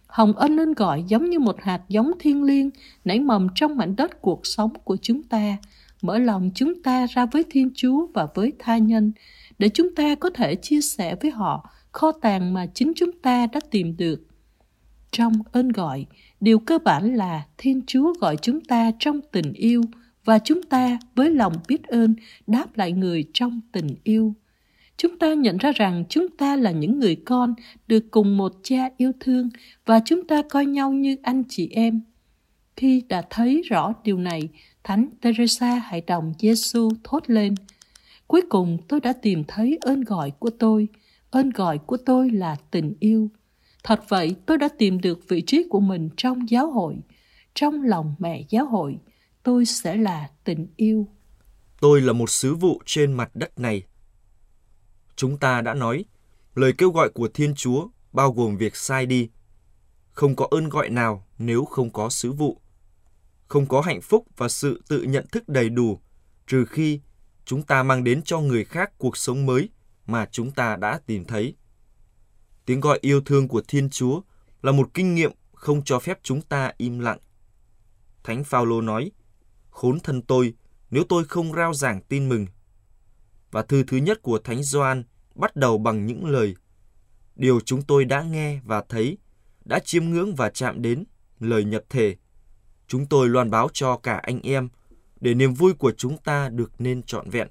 Hồng 0.06 0.32
ân 0.32 0.60
ơn 0.60 0.72
gọi 0.72 1.04
giống 1.08 1.30
như 1.30 1.38
một 1.38 1.56
hạt 1.60 1.82
giống 1.88 2.12
thiên 2.20 2.44
liêng 2.44 2.70
nảy 3.04 3.20
mầm 3.20 3.46
trong 3.54 3.76
mảnh 3.76 3.96
đất 3.96 4.22
cuộc 4.22 4.46
sống 4.46 4.70
của 4.84 4.96
chúng 5.02 5.22
ta, 5.22 5.56
mở 6.02 6.18
lòng 6.18 6.50
chúng 6.54 6.82
ta 6.82 7.06
ra 7.06 7.26
với 7.26 7.44
Thiên 7.50 7.70
Chúa 7.74 8.06
và 8.14 8.26
với 8.34 8.52
tha 8.58 8.78
nhân, 8.78 9.12
để 9.58 9.68
chúng 9.68 9.94
ta 9.94 10.14
có 10.14 10.30
thể 10.30 10.54
chia 10.54 10.80
sẻ 10.80 11.16
với 11.22 11.30
họ 11.30 11.70
kho 11.92 12.12
tàng 12.12 12.54
mà 12.54 12.66
chính 12.66 12.92
chúng 12.96 13.12
ta 13.12 13.46
đã 13.46 13.60
tìm 13.70 13.96
được. 13.96 14.22
Trong 15.12 15.32
ơn 15.52 15.68
gọi, 15.68 16.06
điều 16.40 16.58
cơ 16.58 16.78
bản 16.78 17.14
là 17.14 17.46
Thiên 17.58 17.82
Chúa 17.86 18.12
gọi 18.20 18.36
chúng 18.42 18.60
ta 18.60 18.90
trong 18.98 19.20
tình 19.32 19.52
yêu 19.52 19.82
và 20.24 20.38
chúng 20.38 20.62
ta 20.62 20.98
với 21.14 21.30
lòng 21.30 21.52
biết 21.68 21.82
ơn 21.82 22.14
đáp 22.46 22.76
lại 22.76 22.92
người 22.92 23.24
trong 23.32 23.60
tình 23.72 23.88
yêu. 24.04 24.34
Chúng 24.96 25.18
ta 25.18 25.34
nhận 25.34 25.56
ra 25.56 25.72
rằng 25.72 26.04
chúng 26.08 26.28
ta 26.28 26.56
là 26.56 26.70
những 26.70 26.98
người 26.98 27.16
con 27.16 27.54
được 27.86 28.10
cùng 28.10 28.36
một 28.36 28.52
cha 28.62 28.90
yêu 28.96 29.12
thương 29.20 29.48
và 29.86 30.00
chúng 30.04 30.26
ta 30.26 30.42
coi 30.50 30.66
nhau 30.66 30.92
như 30.92 31.16
anh 31.22 31.42
chị 31.48 31.68
em. 31.72 32.00
Khi 32.76 33.02
đã 33.08 33.22
thấy 33.30 33.62
rõ 33.64 33.92
điều 34.04 34.18
này, 34.18 34.48
Thánh 34.84 35.08
Teresa 35.20 35.74
hãy 35.74 36.02
Đồng 36.06 36.32
Giêsu 36.38 36.90
thốt 37.04 37.22
lên: 37.26 37.54
Cuối 38.26 38.42
cùng 38.48 38.78
tôi 38.88 39.00
đã 39.00 39.12
tìm 39.12 39.44
thấy 39.48 39.78
ơn 39.80 40.00
gọi 40.00 40.30
của 40.30 40.50
tôi– 40.50 40.88
ơn 41.32 41.50
gọi 41.50 41.78
của 41.78 41.96
tôi 41.96 42.30
là 42.30 42.56
tình 42.70 42.94
yêu 43.00 43.30
thật 43.82 44.00
vậy, 44.08 44.36
tôi 44.46 44.58
đã 44.58 44.68
tìm 44.78 45.00
được 45.00 45.28
vị 45.28 45.42
trí 45.46 45.64
của 45.70 45.80
mình 45.80 46.08
trong 46.16 46.50
giáo 46.50 46.70
hội, 46.70 46.96
trong 47.54 47.82
lòng 47.82 48.14
mẹ 48.18 48.44
giáo 48.48 48.66
hội. 48.66 48.98
Tôi 49.42 49.64
sẽ 49.64 49.96
là 49.96 50.30
tình 50.44 50.66
yêu. 50.76 51.08
Tôi 51.80 52.00
là 52.00 52.12
một 52.12 52.30
sứ 52.30 52.54
vụ 52.54 52.82
trên 52.86 53.12
mặt 53.12 53.30
đất 53.34 53.58
này. 53.58 53.82
Chúng 55.16 55.38
ta 55.38 55.60
đã 55.60 55.74
nói, 55.74 56.04
lời 56.54 56.72
kêu 56.78 56.90
gọi 56.90 57.08
của 57.08 57.28
thiên 57.28 57.54
chúa 57.54 57.88
bao 58.12 58.32
gồm 58.32 58.56
việc 58.56 58.76
sai 58.76 59.06
đi. 59.06 59.30
Không 60.12 60.36
có 60.36 60.48
ơn 60.50 60.68
gọi 60.68 60.90
nào 60.90 61.26
nếu 61.38 61.64
không 61.64 61.90
có 61.90 62.10
sứ 62.10 62.32
vụ. 62.32 62.60
Không 63.48 63.66
có 63.66 63.80
hạnh 63.80 64.00
phúc 64.00 64.26
và 64.36 64.48
sự 64.48 64.82
tự 64.88 65.02
nhận 65.02 65.26
thức 65.32 65.48
đầy 65.48 65.68
đủ, 65.68 66.00
trừ 66.46 66.64
khi 66.64 67.00
chúng 67.44 67.62
ta 67.62 67.82
mang 67.82 68.04
đến 68.04 68.22
cho 68.22 68.40
người 68.40 68.64
khác 68.64 68.92
cuộc 68.98 69.16
sống 69.16 69.46
mới 69.46 69.68
mà 70.06 70.26
chúng 70.30 70.50
ta 70.50 70.76
đã 70.76 71.00
tìm 71.06 71.24
thấy. 71.24 71.54
Tiếng 72.72 72.80
gọi 72.80 72.98
yêu 73.02 73.20
thương 73.20 73.48
của 73.48 73.62
Thiên 73.68 73.90
Chúa 73.90 74.20
là 74.62 74.72
một 74.72 74.90
kinh 74.94 75.14
nghiệm 75.14 75.32
không 75.52 75.84
cho 75.84 75.98
phép 75.98 76.18
chúng 76.22 76.40
ta 76.42 76.72
im 76.76 76.98
lặng. 76.98 77.18
Thánh 78.24 78.44
Phaolô 78.44 78.80
nói: 78.80 79.10
"Khốn 79.70 80.00
thân 80.00 80.22
tôi 80.22 80.54
nếu 80.90 81.04
tôi 81.08 81.24
không 81.24 81.52
rao 81.52 81.74
giảng 81.74 82.00
tin 82.00 82.28
mừng." 82.28 82.46
và 83.50 83.62
thư 83.62 83.82
thứ 83.82 83.96
nhất 83.96 84.22
của 84.22 84.38
Thánh 84.38 84.62
Gioan 84.62 85.02
bắt 85.34 85.56
đầu 85.56 85.78
bằng 85.78 86.06
những 86.06 86.24
lời 86.24 86.54
Điều 87.36 87.60
chúng 87.60 87.82
tôi 87.82 88.04
đã 88.04 88.22
nghe 88.22 88.60
và 88.64 88.84
thấy, 88.88 89.18
đã 89.64 89.78
chiêm 89.78 90.04
ngưỡng 90.04 90.34
và 90.34 90.50
chạm 90.50 90.82
đến 90.82 91.04
lời 91.40 91.64
nhập 91.64 91.82
thể. 91.88 92.16
Chúng 92.86 93.06
tôi 93.06 93.28
loan 93.28 93.50
báo 93.50 93.68
cho 93.72 93.96
cả 93.96 94.20
anh 94.22 94.40
em 94.42 94.68
để 95.20 95.34
niềm 95.34 95.54
vui 95.54 95.74
của 95.74 95.92
chúng 95.92 96.18
ta 96.18 96.48
được 96.48 96.72
nên 96.78 97.02
trọn 97.02 97.30
vẹn. 97.30 97.48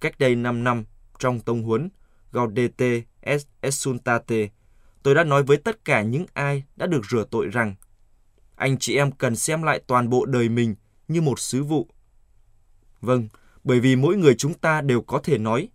Cách 0.00 0.18
đây 0.18 0.34
5 0.34 0.64
năm, 0.64 0.84
trong 1.18 1.40
tông 1.40 1.62
huấn 1.62 1.88
Gaudete 2.32 3.02
et 3.20 3.42
Exsultate, 3.60 4.48
tôi 5.02 5.14
đã 5.14 5.24
nói 5.24 5.42
với 5.42 5.56
tất 5.56 5.84
cả 5.84 6.02
những 6.02 6.26
ai 6.34 6.64
đã 6.76 6.86
được 6.86 7.06
rửa 7.10 7.24
tội 7.30 7.46
rằng 7.46 7.74
anh 8.56 8.78
chị 8.78 8.96
em 8.96 9.12
cần 9.12 9.36
xem 9.36 9.62
lại 9.62 9.80
toàn 9.86 10.08
bộ 10.08 10.24
đời 10.24 10.48
mình 10.48 10.74
như 11.08 11.20
một 11.20 11.40
sứ 11.40 11.62
vụ. 11.62 11.88
Vâng, 13.00 13.28
bởi 13.64 13.80
vì 13.80 13.96
mỗi 13.96 14.16
người 14.16 14.34
chúng 14.34 14.54
ta 14.54 14.80
đều 14.80 15.02
có 15.02 15.20
thể 15.24 15.38
nói, 15.38 15.68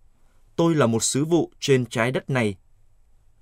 tôi 0.56 0.74
là 0.74 0.86
một 0.86 1.02
sứ 1.02 1.24
vụ 1.24 1.52
trên 1.60 1.86
trái 1.86 2.12
đất 2.12 2.30
này. 2.30 2.56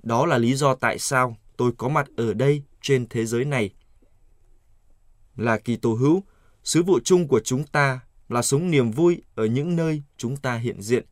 Đó 0.03 0.27
là 0.27 0.39
lý 0.39 0.55
do 0.55 0.75
tại 0.75 0.99
sao 0.99 1.37
tôi 1.57 1.73
có 1.79 1.89
mặt 1.89 2.07
ở 2.17 2.35
đây 2.35 2.63
trên 2.83 3.07
thế 3.11 3.27
giới 3.27 3.45
này. 3.45 3.71
Là 5.37 5.59
kỳ 5.59 5.77
tổ 5.77 5.95
hữu, 5.95 6.23
sứ 6.65 6.83
vụ 6.83 7.01
chung 7.05 7.29
của 7.29 7.41
chúng 7.41 7.65
ta 7.65 8.01
là 8.29 8.43
sống 8.43 8.71
niềm 8.71 8.91
vui 8.91 9.23
ở 9.35 9.47
những 9.47 9.77
nơi 9.77 10.03
chúng 10.17 10.37
ta 10.37 10.57
hiện 10.57 10.83
diện, 10.83 11.05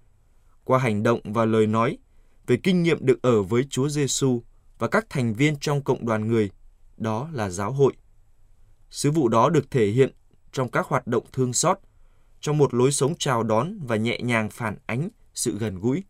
qua 0.64 0.78
hành 0.78 1.02
động 1.02 1.20
và 1.24 1.44
lời 1.44 1.66
nói, 1.66 1.98
về 2.46 2.56
kinh 2.62 2.82
nghiệm 2.82 3.06
được 3.06 3.22
ở 3.22 3.42
với 3.42 3.64
Chúa 3.70 3.88
Giêsu 3.88 4.42
và 4.78 4.88
các 4.88 5.06
thành 5.10 5.34
viên 5.34 5.56
trong 5.56 5.82
cộng 5.82 6.06
đoàn 6.06 6.28
người, 6.28 6.50
đó 6.96 7.28
là 7.32 7.50
giáo 7.50 7.72
hội. 7.72 7.92
Sứ 8.90 9.10
vụ 9.10 9.28
đó 9.28 9.50
được 9.50 9.70
thể 9.70 9.86
hiện 9.86 10.12
trong 10.52 10.70
các 10.70 10.86
hoạt 10.86 11.06
động 11.06 11.24
thương 11.32 11.52
xót, 11.52 11.78
trong 12.40 12.58
một 12.58 12.74
lối 12.74 12.92
sống 12.92 13.14
chào 13.18 13.42
đón 13.42 13.78
và 13.86 13.96
nhẹ 13.96 14.20
nhàng 14.20 14.50
phản 14.50 14.76
ánh 14.86 15.08
sự 15.34 15.58
gần 15.58 15.80
gũi, 15.80 16.02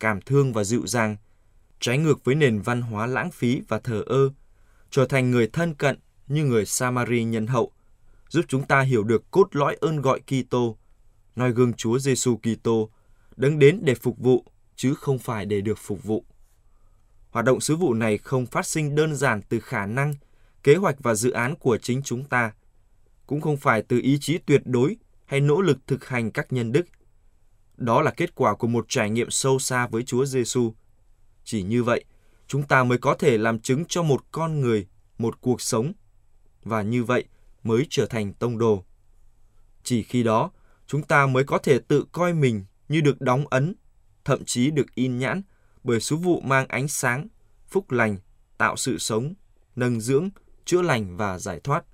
cảm 0.00 0.20
thương 0.20 0.52
và 0.52 0.64
dịu 0.64 0.86
dàng, 0.86 1.16
trái 1.80 1.98
ngược 1.98 2.24
với 2.24 2.34
nền 2.34 2.60
văn 2.60 2.82
hóa 2.82 3.06
lãng 3.06 3.30
phí 3.30 3.62
và 3.68 3.78
thờ 3.78 4.02
ơ, 4.06 4.30
trở 4.90 5.06
thành 5.06 5.30
người 5.30 5.48
thân 5.52 5.74
cận 5.74 5.98
như 6.28 6.44
người 6.44 6.66
Samari 6.66 7.24
nhân 7.24 7.46
hậu, 7.46 7.72
giúp 8.28 8.44
chúng 8.48 8.66
ta 8.66 8.80
hiểu 8.80 9.04
được 9.04 9.30
cốt 9.30 9.56
lõi 9.56 9.76
ơn 9.80 10.00
gọi 10.00 10.20
Kitô, 10.20 10.76
noi 11.36 11.52
gương 11.52 11.72
Chúa 11.72 11.98
Giêsu 11.98 12.36
Kitô, 12.36 12.90
đứng 13.36 13.58
đến 13.58 13.80
để 13.82 13.94
phục 13.94 14.18
vụ 14.18 14.44
chứ 14.76 14.94
không 14.94 15.18
phải 15.18 15.46
để 15.46 15.60
được 15.60 15.78
phục 15.78 16.04
vụ. 16.04 16.24
Hoạt 17.30 17.44
động 17.44 17.60
sứ 17.60 17.76
vụ 17.76 17.94
này 17.94 18.18
không 18.18 18.46
phát 18.46 18.66
sinh 18.66 18.94
đơn 18.94 19.16
giản 19.16 19.42
từ 19.48 19.60
khả 19.60 19.86
năng, 19.86 20.14
kế 20.62 20.74
hoạch 20.74 20.96
và 20.98 21.14
dự 21.14 21.30
án 21.30 21.56
của 21.56 21.78
chính 21.78 22.02
chúng 22.02 22.24
ta, 22.24 22.52
cũng 23.26 23.40
không 23.40 23.56
phải 23.56 23.82
từ 23.82 23.98
ý 23.98 24.18
chí 24.20 24.38
tuyệt 24.38 24.62
đối 24.64 24.96
hay 25.24 25.40
nỗ 25.40 25.60
lực 25.60 25.78
thực 25.86 26.08
hành 26.08 26.30
các 26.30 26.52
nhân 26.52 26.72
đức. 26.72 26.86
Đó 27.76 28.02
là 28.02 28.10
kết 28.10 28.34
quả 28.34 28.54
của 28.54 28.66
một 28.66 28.84
trải 28.88 29.10
nghiệm 29.10 29.30
sâu 29.30 29.58
xa 29.58 29.86
với 29.86 30.02
Chúa 30.02 30.24
Giêsu. 30.24 30.72
Chỉ 31.44 31.62
như 31.62 31.82
vậy, 31.82 32.04
chúng 32.46 32.62
ta 32.62 32.84
mới 32.84 32.98
có 32.98 33.14
thể 33.14 33.38
làm 33.38 33.58
chứng 33.58 33.84
cho 33.84 34.02
một 34.02 34.24
con 34.32 34.60
người, 34.60 34.86
một 35.18 35.40
cuộc 35.40 35.60
sống, 35.60 35.92
và 36.64 36.82
như 36.82 37.04
vậy 37.04 37.24
mới 37.62 37.86
trở 37.90 38.06
thành 38.06 38.32
tông 38.32 38.58
đồ. 38.58 38.84
Chỉ 39.82 40.02
khi 40.02 40.22
đó, 40.22 40.50
chúng 40.86 41.02
ta 41.02 41.26
mới 41.26 41.44
có 41.44 41.58
thể 41.58 41.78
tự 41.78 42.04
coi 42.12 42.34
mình 42.34 42.64
như 42.88 43.00
được 43.00 43.20
đóng 43.20 43.44
ấn, 43.50 43.74
thậm 44.24 44.44
chí 44.44 44.70
được 44.70 44.94
in 44.94 45.18
nhãn 45.18 45.42
bởi 45.84 46.00
số 46.00 46.16
vụ 46.16 46.40
mang 46.40 46.68
ánh 46.68 46.88
sáng, 46.88 47.28
phúc 47.68 47.90
lành, 47.90 48.16
tạo 48.58 48.76
sự 48.76 48.98
sống, 48.98 49.34
nâng 49.76 50.00
dưỡng, 50.00 50.30
chữa 50.64 50.82
lành 50.82 51.16
và 51.16 51.38
giải 51.38 51.60
thoát. 51.60 51.84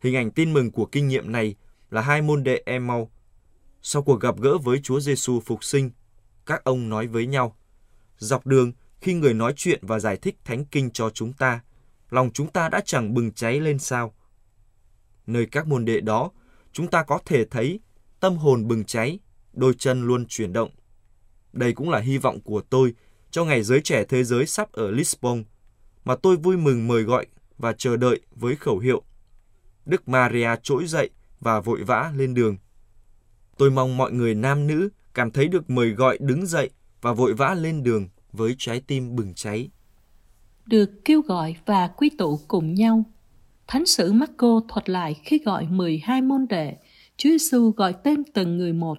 Hình 0.00 0.16
ảnh 0.16 0.30
tin 0.30 0.52
mừng 0.52 0.70
của 0.70 0.86
kinh 0.86 1.08
nghiệm 1.08 1.32
này 1.32 1.56
là 1.90 2.00
hai 2.00 2.22
môn 2.22 2.44
đệ 2.44 2.62
Emau. 2.66 3.10
Sau 3.82 4.02
cuộc 4.02 4.20
gặp 4.20 4.34
gỡ 4.40 4.58
với 4.58 4.80
Chúa 4.82 5.00
Giêsu 5.00 5.40
phục 5.40 5.64
sinh, 5.64 5.90
các 6.46 6.64
ông 6.64 6.88
nói 6.88 7.06
với 7.06 7.26
nhau, 7.26 7.56
dọc 8.18 8.46
đường 8.46 8.72
khi 9.00 9.14
người 9.14 9.34
nói 9.34 9.52
chuyện 9.56 9.78
và 9.82 9.98
giải 9.98 10.16
thích 10.16 10.36
thánh 10.44 10.64
kinh 10.64 10.90
cho 10.90 11.10
chúng 11.10 11.32
ta, 11.32 11.60
lòng 12.10 12.30
chúng 12.34 12.50
ta 12.50 12.68
đã 12.68 12.80
chẳng 12.84 13.14
bừng 13.14 13.32
cháy 13.32 13.60
lên 13.60 13.78
sao. 13.78 14.14
Nơi 15.26 15.46
các 15.46 15.66
môn 15.66 15.84
đệ 15.84 16.00
đó, 16.00 16.30
chúng 16.72 16.90
ta 16.90 17.02
có 17.02 17.18
thể 17.24 17.44
thấy 17.44 17.80
tâm 18.20 18.36
hồn 18.36 18.68
bừng 18.68 18.84
cháy, 18.84 19.18
đôi 19.52 19.74
chân 19.78 20.06
luôn 20.06 20.26
chuyển 20.26 20.52
động. 20.52 20.70
Đây 21.52 21.72
cũng 21.72 21.90
là 21.90 21.98
hy 21.98 22.18
vọng 22.18 22.40
của 22.40 22.60
tôi 22.70 22.94
cho 23.30 23.44
ngày 23.44 23.62
giới 23.62 23.80
trẻ 23.80 24.04
thế 24.04 24.24
giới 24.24 24.46
sắp 24.46 24.72
ở 24.72 24.90
Lisbon, 24.90 25.44
mà 26.04 26.16
tôi 26.16 26.36
vui 26.36 26.56
mừng 26.56 26.88
mời 26.88 27.02
gọi 27.02 27.26
và 27.58 27.72
chờ 27.72 27.96
đợi 27.96 28.20
với 28.30 28.56
khẩu 28.56 28.78
hiệu 28.78 29.02
Đức 29.86 30.08
Maria 30.08 30.50
trỗi 30.62 30.86
dậy 30.86 31.10
và 31.40 31.60
vội 31.60 31.84
vã 31.84 32.12
lên 32.16 32.34
đường. 32.34 32.56
Tôi 33.58 33.70
mong 33.70 33.96
mọi 33.96 34.12
người 34.12 34.34
nam 34.34 34.66
nữ 34.66 34.88
cảm 35.14 35.30
thấy 35.30 35.48
được 35.48 35.70
mời 35.70 35.90
gọi 35.90 36.18
đứng 36.20 36.46
dậy 36.46 36.70
và 37.00 37.12
vội 37.12 37.34
vã 37.34 37.54
lên 37.54 37.82
đường 37.82 38.08
với 38.32 38.54
trái 38.58 38.82
tim 38.86 39.16
bừng 39.16 39.34
cháy. 39.34 39.68
Được 40.66 40.90
kêu 41.04 41.20
gọi 41.20 41.56
và 41.66 41.88
quy 41.88 42.10
tụ 42.18 42.40
cùng 42.48 42.74
nhau. 42.74 43.04
Thánh 43.66 43.86
sử 43.86 44.12
Marco 44.12 44.60
thuật 44.68 44.88
lại 44.88 45.20
khi 45.24 45.40
gọi 45.44 45.66
12 45.70 46.22
môn 46.22 46.46
đệ, 46.48 46.76
Chúa 47.16 47.30
Giêsu 47.30 47.70
gọi 47.70 47.94
tên 48.04 48.22
từng 48.34 48.58
người 48.58 48.72
một. 48.72 48.98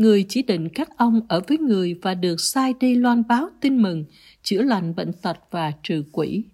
Người 0.00 0.26
chỉ 0.28 0.42
định 0.42 0.68
các 0.68 0.96
ông 0.96 1.20
ở 1.28 1.40
với 1.48 1.58
người 1.58 1.94
và 2.02 2.14
được 2.14 2.40
sai 2.40 2.74
đi 2.80 2.94
loan 2.94 3.22
báo 3.28 3.48
tin 3.60 3.82
mừng, 3.82 4.04
chữa 4.42 4.62
lành 4.62 4.94
bệnh 4.94 5.12
tật 5.12 5.38
và 5.50 5.72
trừ 5.82 6.04
quỷ. 6.12 6.44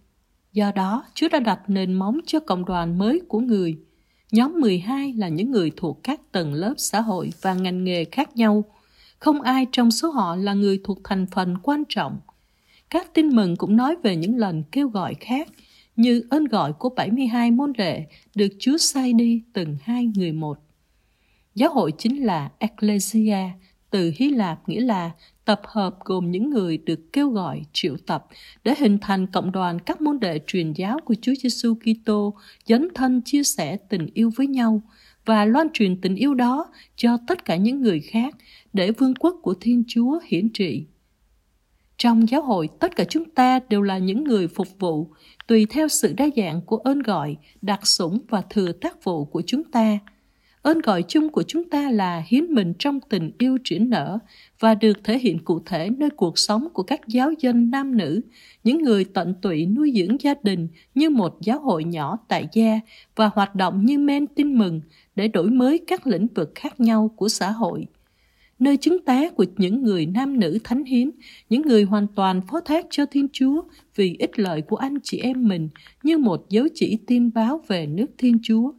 Do 0.53 0.73
đó, 0.73 1.05
Chúa 1.15 1.29
đã 1.29 1.41
đặt 1.41 1.61
nền 1.69 1.93
móng 1.93 2.21
cho 2.27 2.41
cộng 2.41 2.65
đoàn 2.65 2.99
mới 2.99 3.21
của 3.29 3.41
người. 3.41 3.79
Nhóm 4.33 4.61
12 4.61 5.13
là 5.13 5.29
những 5.29 5.51
người 5.51 5.71
thuộc 5.77 6.01
các 6.03 6.33
tầng 6.33 6.55
lớp 6.55 6.75
xã 6.77 7.01
hội 7.01 7.33
và 7.41 7.55
ngành 7.55 7.85
nghề 7.85 8.05
khác 8.05 8.37
nhau. 8.37 8.65
Không 9.19 9.43
ai 9.43 9.67
trong 9.73 9.91
số 9.91 10.11
họ 10.11 10.37
là 10.37 10.55
người 10.55 10.81
thuộc 10.85 10.99
thành 11.05 11.27
phần 11.27 11.57
quan 11.63 11.83
trọng. 11.89 12.19
Các 12.91 13.15
tin 13.15 13.29
mừng 13.29 13.57
cũng 13.57 13.77
nói 13.77 13.97
về 14.03 14.17
những 14.17 14.37
lần 14.37 14.63
kêu 14.73 14.89
gọi 14.89 15.15
khác, 15.15 15.49
như 15.97 16.23
ơn 16.31 16.45
gọi 16.45 16.73
của 16.73 16.89
72 16.89 17.51
môn 17.51 17.73
đệ 17.73 18.07
được 18.35 18.53
Chúa 18.59 18.77
sai 18.77 19.13
đi 19.13 19.43
từng 19.53 19.77
hai 19.83 20.07
người 20.17 20.33
một. 20.33 20.65
Giáo 21.57 21.71
hội 21.75 21.92
chính 21.99 22.25
là 22.25 22.51
Ecclesia, 22.59 23.38
từ 23.90 24.12
Hy 24.16 24.31
Lạp 24.31 24.69
nghĩa 24.69 24.81
là 24.81 25.11
tập 25.45 25.61
hợp 25.64 25.95
gồm 26.05 26.31
những 26.31 26.51
người 26.51 26.79
được 26.79 27.12
kêu 27.12 27.31
gọi 27.31 27.62
triệu 27.73 27.97
tập 28.07 28.27
để 28.64 28.75
hình 28.79 28.99
thành 29.01 29.27
cộng 29.27 29.53
đoàn 29.53 29.79
các 29.79 30.01
môn 30.01 30.21
đệ 30.21 30.40
truyền 30.47 30.73
giáo 30.73 30.99
của 31.05 31.14
Chúa 31.23 31.33
Giêsu 31.42 31.75
Kitô 31.75 32.35
dấn 32.66 32.88
thân 32.95 33.23
chia 33.25 33.42
sẻ 33.42 33.77
tình 33.77 34.07
yêu 34.14 34.31
với 34.37 34.47
nhau 34.47 34.83
và 35.25 35.45
loan 35.45 35.69
truyền 35.73 36.01
tình 36.01 36.14
yêu 36.14 36.35
đó 36.35 36.66
cho 36.97 37.19
tất 37.27 37.45
cả 37.45 37.57
những 37.57 37.83
người 37.83 38.01
khác 38.01 38.35
để 38.73 38.90
vương 38.90 39.14
quốc 39.14 39.37
của 39.42 39.55
Thiên 39.61 39.85
Chúa 39.88 40.21
hiển 40.27 40.49
trị. 40.49 40.85
Trong 41.97 42.29
giáo 42.29 42.42
hội, 42.42 42.69
tất 42.81 42.97
cả 42.97 43.05
chúng 43.05 43.25
ta 43.25 43.61
đều 43.69 43.83
là 43.83 43.99
những 43.99 44.25
người 44.25 44.49
phục 44.49 44.69
vụ, 44.79 45.11
tùy 45.47 45.66
theo 45.71 45.88
sự 45.88 46.14
đa 46.16 46.29
dạng 46.37 46.61
của 46.61 46.77
ơn 46.77 47.03
gọi, 47.03 47.37
đặc 47.62 47.87
sủng 47.87 48.19
và 48.29 48.42
thừa 48.51 48.73
tác 48.73 49.05
vụ 49.05 49.25
của 49.25 49.42
chúng 49.47 49.64
ta– 49.64 49.99
Ơn 50.66 50.81
gọi 50.81 51.02
chung 51.09 51.29
của 51.29 51.42
chúng 51.42 51.70
ta 51.70 51.90
là 51.90 52.22
hiến 52.26 52.44
mình 52.44 52.72
trong 52.79 53.00
tình 53.00 53.31
yêu 53.38 53.59
triển 53.64 53.90
nở 53.90 54.18
và 54.61 54.74
được 54.74 55.05
thể 55.05 55.18
hiện 55.18 55.44
cụ 55.44 55.61
thể 55.66 55.90
nơi 55.90 56.11
cuộc 56.11 56.38
sống 56.38 56.68
của 56.72 56.83
các 56.83 57.00
giáo 57.09 57.33
dân 57.38 57.70
nam 57.70 57.96
nữ, 57.96 58.20
những 58.64 58.83
người 58.83 59.05
tận 59.05 59.35
tụy 59.42 59.66
nuôi 59.66 59.92
dưỡng 59.96 60.20
gia 60.20 60.35
đình 60.42 60.68
như 60.94 61.11
một 61.11 61.38
giáo 61.40 61.61
hội 61.61 61.85
nhỏ 61.85 62.18
tại 62.29 62.48
gia 62.52 62.81
và 63.16 63.31
hoạt 63.35 63.55
động 63.55 63.87
như 63.87 63.98
men 63.98 64.26
tin 64.26 64.59
mừng 64.59 64.81
để 65.16 65.29
đổi 65.29 65.50
mới 65.50 65.79
các 65.87 66.07
lĩnh 66.07 66.26
vực 66.35 66.52
khác 66.55 66.81
nhau 66.81 67.11
của 67.16 67.29
xã 67.29 67.50
hội. 67.50 67.87
Nơi 68.59 68.76
chứng 68.76 69.05
tá 69.05 69.31
của 69.31 69.44
những 69.57 69.83
người 69.83 70.07
nam 70.07 70.40
nữ 70.40 70.59
thánh 70.64 70.85
hiến, 70.85 71.11
những 71.48 71.62
người 71.62 71.83
hoàn 71.83 72.07
toàn 72.07 72.40
phó 72.50 72.61
thác 72.61 72.87
cho 72.90 73.07
Thiên 73.07 73.29
Chúa 73.33 73.62
vì 73.96 74.16
ích 74.18 74.38
lợi 74.38 74.62
của 74.62 74.76
anh 74.76 74.98
chị 75.02 75.18
em 75.18 75.48
mình 75.48 75.68
như 76.02 76.18
một 76.18 76.46
dấu 76.48 76.66
chỉ 76.74 76.98
tin 77.07 77.31
báo 77.35 77.61
về 77.68 77.87
nước 77.87 78.07
Thiên 78.18 78.38
Chúa 78.42 78.72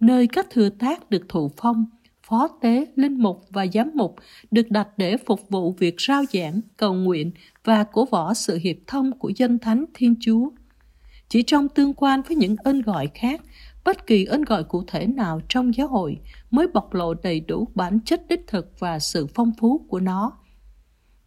nơi 0.00 0.26
các 0.26 0.46
thừa 0.50 0.68
tác 0.68 1.10
được 1.10 1.28
thụ 1.28 1.50
phong, 1.56 1.86
phó 2.22 2.48
tế, 2.60 2.86
linh 2.96 3.22
mục 3.22 3.44
và 3.50 3.66
giám 3.72 3.90
mục 3.94 4.16
được 4.50 4.70
đặt 4.70 4.88
để 4.96 5.16
phục 5.16 5.48
vụ 5.48 5.72
việc 5.72 5.94
rao 5.98 6.24
giảng, 6.32 6.60
cầu 6.76 6.94
nguyện 6.94 7.32
và 7.64 7.84
cổ 7.84 8.04
võ 8.04 8.34
sự 8.34 8.58
hiệp 8.62 8.76
thông 8.86 9.18
của 9.18 9.32
dân 9.36 9.58
thánh 9.58 9.84
Thiên 9.94 10.14
Chúa. 10.20 10.50
Chỉ 11.28 11.42
trong 11.42 11.68
tương 11.68 11.94
quan 11.94 12.22
với 12.22 12.36
những 12.36 12.56
ơn 12.56 12.82
gọi 12.82 13.08
khác, 13.14 13.40
bất 13.84 14.06
kỳ 14.06 14.24
ơn 14.24 14.42
gọi 14.42 14.64
cụ 14.64 14.82
thể 14.86 15.06
nào 15.06 15.40
trong 15.48 15.74
giáo 15.74 15.88
hội 15.88 16.18
mới 16.50 16.66
bộc 16.74 16.94
lộ 16.94 17.14
đầy 17.14 17.40
đủ 17.40 17.68
bản 17.74 17.98
chất 18.04 18.28
đích 18.28 18.46
thực 18.46 18.80
và 18.80 18.98
sự 18.98 19.26
phong 19.34 19.52
phú 19.60 19.86
của 19.88 20.00
nó. 20.00 20.32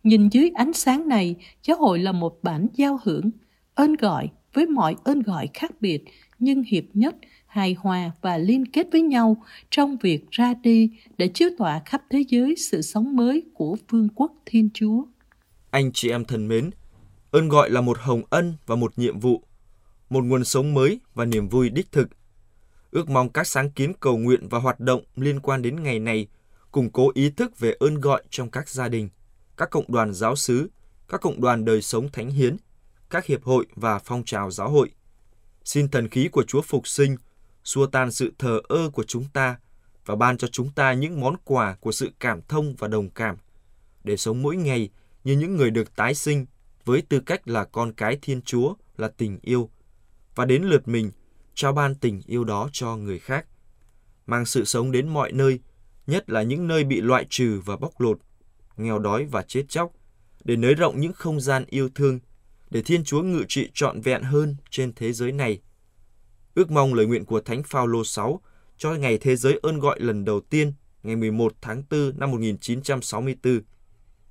Nhìn 0.03 0.29
dưới 0.29 0.51
ánh 0.55 0.73
sáng 0.73 1.08
này, 1.08 1.36
giáo 1.63 1.77
hội 1.77 1.99
là 1.99 2.12
một 2.12 2.39
bản 2.43 2.67
giao 2.73 2.99
hưởng, 3.03 3.32
ơn 3.75 3.95
gọi 3.95 4.29
với 4.53 4.67
mọi 4.67 4.95
ơn 5.03 5.21
gọi 5.21 5.49
khác 5.53 5.71
biệt 5.82 6.03
nhưng 6.39 6.63
hiệp 6.63 6.84
nhất 6.93 7.15
hài 7.49 7.73
hòa 7.79 8.12
và 8.21 8.38
liên 8.38 8.65
kết 8.65 8.88
với 8.91 9.01
nhau 9.01 9.43
trong 9.69 9.97
việc 9.97 10.31
ra 10.31 10.53
đi 10.53 10.89
để 11.17 11.27
chiếu 11.27 11.49
tỏa 11.57 11.81
khắp 11.85 12.01
thế 12.09 12.23
giới 12.29 12.55
sự 12.55 12.81
sống 12.81 13.15
mới 13.15 13.43
của 13.53 13.77
vương 13.89 14.09
quốc 14.15 14.31
Thiên 14.45 14.69
Chúa. 14.73 15.03
Anh 15.69 15.91
chị 15.93 16.09
em 16.09 16.25
thân 16.25 16.47
mến, 16.47 16.69
ơn 17.31 17.49
gọi 17.49 17.69
là 17.69 17.81
một 17.81 17.97
hồng 17.99 18.21
ân 18.29 18.53
và 18.65 18.75
một 18.75 18.99
nhiệm 18.99 19.19
vụ, 19.19 19.43
một 20.09 20.23
nguồn 20.23 20.43
sống 20.45 20.73
mới 20.73 20.99
và 21.13 21.25
niềm 21.25 21.49
vui 21.49 21.69
đích 21.69 21.91
thực. 21.91 22.09
Ước 22.91 23.09
mong 23.09 23.29
các 23.29 23.47
sáng 23.47 23.71
kiến 23.71 23.93
cầu 23.99 24.17
nguyện 24.17 24.47
và 24.49 24.59
hoạt 24.59 24.79
động 24.79 25.03
liên 25.15 25.39
quan 25.39 25.62
đến 25.62 25.83
ngày 25.83 25.99
này 25.99 26.27
củng 26.71 26.89
cố 26.89 27.12
ý 27.13 27.29
thức 27.29 27.59
về 27.59 27.75
ơn 27.79 28.01
gọi 28.01 28.23
trong 28.29 28.49
các 28.49 28.69
gia 28.69 28.88
đình, 28.88 29.09
các 29.57 29.69
cộng 29.69 29.91
đoàn 29.91 30.13
giáo 30.13 30.35
xứ, 30.35 30.69
các 31.07 31.21
cộng 31.21 31.41
đoàn 31.41 31.65
đời 31.65 31.81
sống 31.81 32.09
thánh 32.12 32.29
hiến, 32.29 32.57
các 33.09 33.25
hiệp 33.25 33.43
hội 33.43 33.65
và 33.75 33.99
phong 33.99 34.23
trào 34.25 34.51
giáo 34.51 34.69
hội. 34.69 34.91
Xin 35.63 35.88
thần 35.88 36.07
khí 36.07 36.29
của 36.31 36.43
Chúa 36.43 36.62
phục 36.62 36.88
sinh, 36.88 37.17
xua 37.69 37.86
tan 37.86 38.12
sự 38.12 38.34
thờ 38.38 38.62
ơ 38.67 38.89
của 38.89 39.03
chúng 39.03 39.25
ta 39.34 39.58
và 40.05 40.15
ban 40.15 40.38
cho 40.38 40.47
chúng 40.47 40.71
ta 40.71 40.93
những 40.93 41.21
món 41.21 41.36
quà 41.43 41.75
của 41.79 41.91
sự 41.91 42.12
cảm 42.19 42.41
thông 42.41 42.75
và 42.75 42.88
đồng 42.88 43.10
cảm, 43.10 43.38
để 44.03 44.17
sống 44.17 44.41
mỗi 44.41 44.55
ngày 44.55 44.89
như 45.23 45.34
những 45.34 45.55
người 45.55 45.71
được 45.71 45.95
tái 45.95 46.15
sinh 46.15 46.45
với 46.86 47.01
tư 47.01 47.19
cách 47.19 47.47
là 47.47 47.63
con 47.63 47.93
cái 47.93 48.17
Thiên 48.21 48.41
Chúa 48.41 48.73
là 48.97 49.08
tình 49.08 49.39
yêu, 49.41 49.69
và 50.36 50.45
đến 50.45 50.63
lượt 50.63 50.88
mình 50.88 51.12
trao 51.55 51.73
ban 51.73 51.95
tình 51.95 52.21
yêu 52.25 52.43
đó 52.43 52.69
cho 52.71 52.95
người 52.95 53.19
khác, 53.19 53.45
mang 54.25 54.45
sự 54.45 54.65
sống 54.65 54.91
đến 54.91 55.08
mọi 55.08 55.32
nơi, 55.32 55.60
nhất 56.08 56.29
là 56.29 56.43
những 56.43 56.67
nơi 56.67 56.84
bị 56.84 57.01
loại 57.01 57.25
trừ 57.29 57.62
và 57.65 57.75
bóc 57.75 58.01
lột, 58.01 58.19
nghèo 58.77 58.99
đói 58.99 59.25
và 59.25 59.41
chết 59.41 59.63
chóc, 59.69 59.91
để 60.43 60.55
nới 60.55 60.73
rộng 60.73 60.99
những 60.99 61.13
không 61.13 61.41
gian 61.41 61.65
yêu 61.69 61.89
thương, 61.95 62.19
để 62.69 62.82
Thiên 62.82 63.03
Chúa 63.03 63.21
ngự 63.21 63.43
trị 63.47 63.69
trọn 63.73 64.01
vẹn 64.01 64.23
hơn 64.23 64.55
trên 64.69 64.93
thế 64.95 65.13
giới 65.13 65.32
này. 65.32 65.62
Ước 66.60 66.72
mong 66.72 66.93
lời 66.93 67.06
nguyện 67.06 67.26
của 67.26 67.41
Thánh 67.41 67.63
Phaolô 67.63 68.04
6 68.04 68.41
cho 68.78 68.91
ngày 68.91 69.17
thế 69.17 69.36
giới 69.36 69.60
ơn 69.63 69.80
gọi 69.80 70.00
lần 70.00 70.26
đầu 70.26 70.41
tiên 70.41 70.74
ngày 71.04 71.15
11 71.15 71.54
tháng 71.62 71.84
4 71.91 72.19
năm 72.19 72.32
1964, 72.32 73.62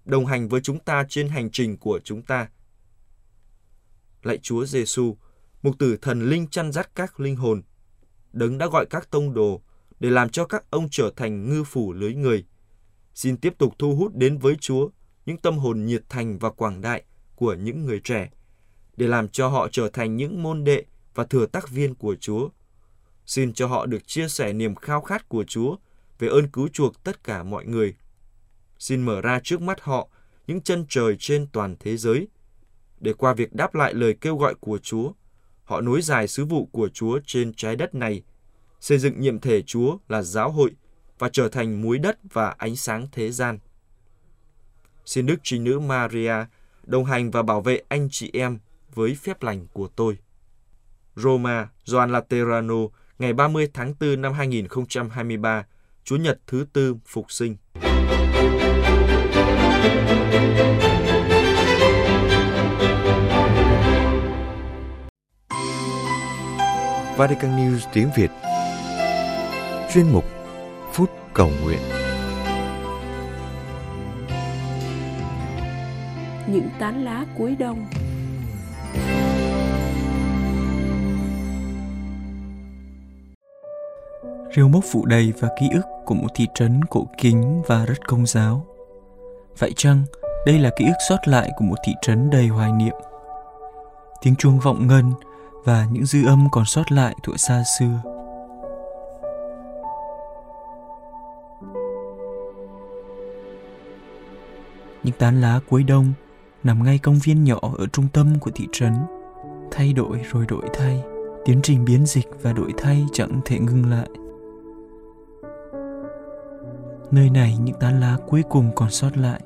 đồng 0.05 0.27
hành 0.27 0.49
với 0.49 0.61
chúng 0.61 0.79
ta 0.79 1.05
trên 1.09 1.29
hành 1.29 1.51
trình 1.51 1.77
của 1.77 2.01
chúng 2.05 2.23
ta. 2.23 2.49
Lạy 4.23 4.39
Chúa 4.39 4.65
Giêsu, 4.67 5.17
mục 5.63 5.79
tử 5.79 5.97
thần 6.03 6.29
linh 6.29 6.49
chăn 6.49 6.73
dắt 6.73 6.91
các 6.95 7.21
linh 7.21 7.37
hồn, 7.37 7.63
đấng 8.33 8.59
đã 8.59 8.67
gọi 8.67 8.87
các 8.87 9.11
tông 9.11 9.35
đồ 9.35 9.63
để 10.01 10.11
làm 10.11 10.29
cho 10.29 10.45
các 10.47 10.71
ông 10.71 10.89
trở 10.91 11.11
thành 11.17 11.49
ngư 11.49 11.65
phủ 11.65 11.93
lưới 11.93 12.15
người. 12.15 12.45
Xin 13.15 13.37
tiếp 13.37 13.55
tục 13.59 13.75
thu 13.79 13.97
hút 13.97 14.15
đến 14.15 14.39
với 14.39 14.57
Chúa 14.61 14.89
những 15.27 15.37
tâm 15.37 15.59
hồn 15.59 15.85
nhiệt 15.85 16.03
thành 16.09 16.39
và 16.39 16.51
quảng 16.51 16.81
đại 16.81 17.03
của 17.37 17.55
những 17.55 17.85
người 17.85 18.01
trẻ, 18.05 18.31
để 18.97 19.07
làm 19.07 19.29
cho 19.29 19.49
họ 19.49 19.69
trở 19.73 19.89
thành 19.89 20.17
những 20.17 20.43
môn 20.43 20.65
đệ 20.65 20.85
và 21.19 21.25
thừa 21.25 21.47
tác 21.47 21.69
viên 21.69 21.95
của 21.95 22.17
Chúa. 22.21 22.49
Xin 23.27 23.53
cho 23.53 23.67
họ 23.67 23.87
được 23.87 24.07
chia 24.07 24.29
sẻ 24.29 24.53
niềm 24.53 24.75
khao 24.75 25.01
khát 25.01 25.29
của 25.29 25.45
Chúa 25.45 25.77
về 26.19 26.29
ơn 26.29 26.49
cứu 26.49 26.69
chuộc 26.69 27.05
tất 27.05 27.25
cả 27.25 27.43
mọi 27.43 27.67
người. 27.67 27.95
Xin 28.79 29.03
mở 29.03 29.21
ra 29.21 29.41
trước 29.45 29.61
mắt 29.61 29.81
họ 29.81 30.09
những 30.47 30.61
chân 30.61 30.87
trời 30.89 31.17
trên 31.19 31.47
toàn 31.53 31.77
thế 31.81 31.97
giới, 31.97 32.29
để 33.01 33.13
qua 33.13 33.35
việc 33.35 33.55
đáp 33.55 33.75
lại 33.75 33.95
lời 33.95 34.17
kêu 34.21 34.37
gọi 34.37 34.55
của 34.55 34.79
Chúa, 34.79 35.13
họ 35.65 35.81
nối 35.81 36.03
dài 36.03 36.29
sứ 36.29 36.45
vụ 36.45 36.69
của 36.73 36.89
Chúa 36.89 37.21
trên 37.27 37.53
trái 37.55 37.77
đất 37.77 37.95
này, 37.95 38.23
xây 38.81 38.99
dựng 38.99 39.21
nhiệm 39.21 39.41
thể 39.41 39.63
Chúa 39.63 39.99
là 40.09 40.23
giáo 40.23 40.51
hội 40.51 40.71
và 41.19 41.29
trở 41.33 41.49
thành 41.49 41.83
muối 41.83 41.99
đất 41.99 42.19
và 42.33 42.55
ánh 42.59 42.77
sáng 42.77 43.07
thế 43.13 43.31
gian. 43.33 43.59
Xin 45.05 45.27
Đức 45.27 45.37
Trinh 45.43 45.65
Nữ 45.65 45.79
Maria 45.79 46.35
đồng 46.83 47.05
hành 47.05 47.31
và 47.31 47.43
bảo 47.43 47.61
vệ 47.61 47.83
anh 47.89 48.09
chị 48.11 48.31
em 48.33 48.59
với 48.95 49.15
phép 49.15 49.43
lành 49.43 49.67
của 49.73 49.89
tôi. 49.97 50.19
Roma, 51.19 51.69
Gioan 51.85 52.13
Laterano, 52.13 52.77
ngày 53.19 53.33
30 53.33 53.69
tháng 53.75 53.95
4 54.01 54.23
năm 54.23 54.33
2023, 54.33 55.65
Chúa 56.05 56.17
Nhật 56.17 56.39
thứ 56.47 56.67
tư 56.73 56.97
phục 57.07 57.33
sinh. 57.33 57.57
Vatican 67.17 67.57
News 67.57 67.79
tiếng 67.93 68.11
Việt. 68.17 68.31
Chuyên 69.95 70.13
mục 70.13 70.25
Phút 70.93 71.11
Cầu 71.35 71.51
Nguyện. 71.63 71.81
Những 76.47 76.69
tán 76.79 77.05
lá 77.05 77.25
cuối 77.37 77.57
đông 77.59 77.87
Rêu 84.57 84.69
mốc 84.69 84.85
phủ 84.93 85.07
đầy 85.07 85.33
và 85.41 85.49
ký 85.61 85.69
ức 85.73 85.83
của 86.05 86.15
một 86.15 86.29
thị 86.35 86.47
trấn 86.55 86.85
cổ 86.85 87.07
kính 87.19 87.63
và 87.67 87.85
rất 87.85 88.09
công 88.09 88.27
giáo. 88.27 88.67
Vậy 89.59 89.73
chăng 89.77 90.03
đây 90.47 90.59
là 90.59 90.71
ký 90.77 90.85
ức 90.85 90.97
sót 91.09 91.29
lại 91.29 91.51
của 91.57 91.65
một 91.65 91.75
thị 91.85 91.93
trấn 92.03 92.31
đầy 92.31 92.47
hoài 92.47 92.73
niệm? 92.73 92.95
Tiếng 94.23 94.37
chuông 94.37 94.59
vọng 94.61 94.87
ngân 94.87 95.13
và 95.65 95.87
những 95.93 96.07
dư 96.07 96.27
âm 96.27 96.49
còn 96.53 96.65
sót 96.65 96.93
lại 96.93 97.15
thuở 97.23 97.37
xa 97.37 97.63
xưa. 97.79 98.03
Những 105.03 105.15
tán 105.19 105.41
lá 105.41 105.61
cuối 105.69 105.83
đông 105.83 106.13
nằm 106.65 106.85
ngay 106.85 106.99
công 106.99 107.19
viên 107.25 107.45
nhỏ 107.45 107.59
ở 107.79 107.87
trung 107.93 108.09
tâm 108.13 108.39
của 108.41 108.51
thị 108.55 108.69
trấn. 108.73 108.93
Thay 109.71 109.93
đổi 109.93 110.21
rồi 110.33 110.47
đổi 110.49 110.63
thay, 110.75 111.03
tiến 111.45 111.61
trình 111.63 111.85
biến 111.85 112.07
dịch 112.07 112.29
và 112.43 112.53
đổi 112.53 112.73
thay 112.79 113.07
chẳng 113.13 113.41
thể 113.45 113.59
ngưng 113.59 113.91
lại. 113.91 114.09
Nơi 117.11 117.31
này 117.31 117.57
những 117.63 117.75
tán 117.75 118.01
lá 118.01 118.17
cuối 118.27 118.43
cùng 118.49 118.71
còn 118.75 118.91
sót 118.91 119.17
lại. 119.17 119.41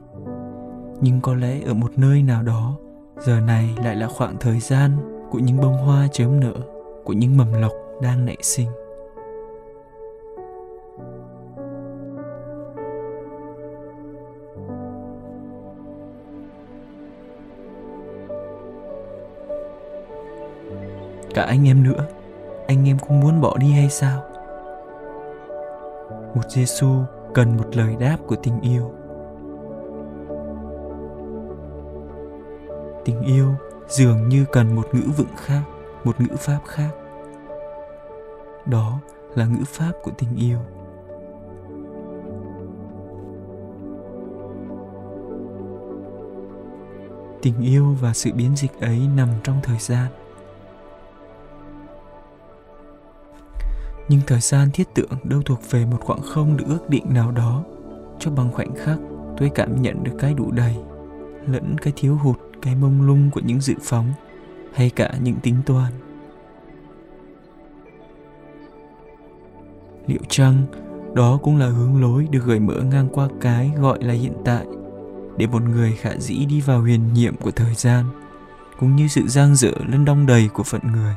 Nhưng 1.01 1.20
có 1.20 1.35
lẽ 1.35 1.61
ở 1.66 1.75
một 1.75 1.92
nơi 1.96 2.22
nào 2.22 2.42
đó, 2.42 2.77
giờ 3.18 3.40
này 3.40 3.75
lại 3.85 3.96
là 3.96 4.09
khoảng 4.09 4.37
thời 4.40 4.61
gian 4.61 4.90
của 5.31 5.38
những 5.38 5.61
bông 5.61 5.77
hoa 5.77 6.09
chớm 6.12 6.40
nở, 6.40 6.55
của 7.05 7.12
những 7.12 7.37
mầm 7.37 7.53
lộc 7.53 7.72
đang 8.03 8.27
nảy 8.27 8.37
sinh. 8.42 8.68
Cả 21.35 21.42
anh 21.42 21.68
em 21.68 21.83
nữa, 21.83 22.07
anh 22.66 22.88
em 22.88 22.98
cũng 22.98 23.20
muốn 23.20 23.40
bỏ 23.40 23.57
đi 23.57 23.72
hay 23.72 23.90
sao? 23.90 24.22
Một 26.35 26.42
Giêsu 26.48 26.88
cần 27.35 27.57
một 27.57 27.77
lời 27.77 27.97
đáp 28.01 28.16
của 28.27 28.37
tình 28.42 28.61
yêu. 28.61 28.92
Tình 33.05 33.21
yêu 33.23 33.49
dường 33.88 34.29
như 34.29 34.45
cần 34.53 34.75
một 34.75 34.87
ngữ 34.92 35.11
vựng 35.16 35.37
khác, 35.37 35.62
một 36.05 36.21
ngữ 36.21 36.37
pháp 36.37 36.61
khác. 36.66 36.90
Đó 38.66 39.01
là 39.35 39.47
ngữ 39.47 39.64
pháp 39.66 39.92
của 40.03 40.11
tình 40.18 40.37
yêu. 40.37 40.59
Tình 47.42 47.61
yêu 47.61 47.97
và 48.01 48.12
sự 48.12 48.31
biến 48.35 48.57
dịch 48.57 48.81
ấy 48.81 49.01
nằm 49.16 49.29
trong 49.45 49.57
thời 49.62 49.79
gian. 49.79 50.07
Nhưng 54.12 54.20
thời 54.27 54.40
gian 54.40 54.70
thiết 54.70 54.94
tượng 54.94 55.11
đâu 55.25 55.42
thuộc 55.42 55.70
về 55.70 55.87
một 55.87 55.98
khoảng 56.01 56.22
không 56.22 56.57
được 56.57 56.64
ước 56.68 56.90
định 56.90 57.05
nào 57.14 57.31
đó. 57.31 57.64
Cho 58.18 58.31
bằng 58.31 58.53
khoảnh 58.53 58.75
khắc, 58.75 58.98
tôi 59.38 59.51
cảm 59.55 59.83
nhận 59.83 60.05
được 60.05 60.12
cái 60.18 60.35
đủ 60.35 60.51
đầy, 60.51 60.77
lẫn 61.46 61.77
cái 61.83 61.92
thiếu 61.96 62.16
hụt, 62.16 62.37
cái 62.62 62.75
mông 62.75 63.03
lung 63.03 63.31
của 63.31 63.40
những 63.44 63.61
dự 63.61 63.75
phóng, 63.83 64.12
hay 64.75 64.90
cả 64.90 65.14
những 65.22 65.37
tính 65.42 65.57
toán. 65.66 65.92
Liệu 70.07 70.20
chăng 70.29 70.66
đó 71.14 71.38
cũng 71.42 71.57
là 71.57 71.66
hướng 71.66 72.01
lối 72.03 72.27
được 72.31 72.44
gợi 72.44 72.61
mở 72.61 72.75
ngang 72.75 73.09
qua 73.12 73.29
cái 73.40 73.72
gọi 73.79 74.03
là 74.03 74.14
hiện 74.14 74.35
tại, 74.44 74.66
để 75.37 75.46
một 75.46 75.62
người 75.62 75.92
khả 75.92 76.16
dĩ 76.18 76.44
đi 76.44 76.61
vào 76.61 76.81
huyền 76.81 77.12
nhiệm 77.12 77.37
của 77.37 77.51
thời 77.51 77.75
gian, 77.75 78.05
cũng 78.81 78.96
như 78.96 79.09
sự 79.09 79.29
giang 79.29 79.57
dở 79.57 79.72
lẫn 79.87 80.05
đong 80.05 80.27
đầy 80.27 80.48
của 80.55 80.62
phận 80.62 80.83
người? 80.92 81.14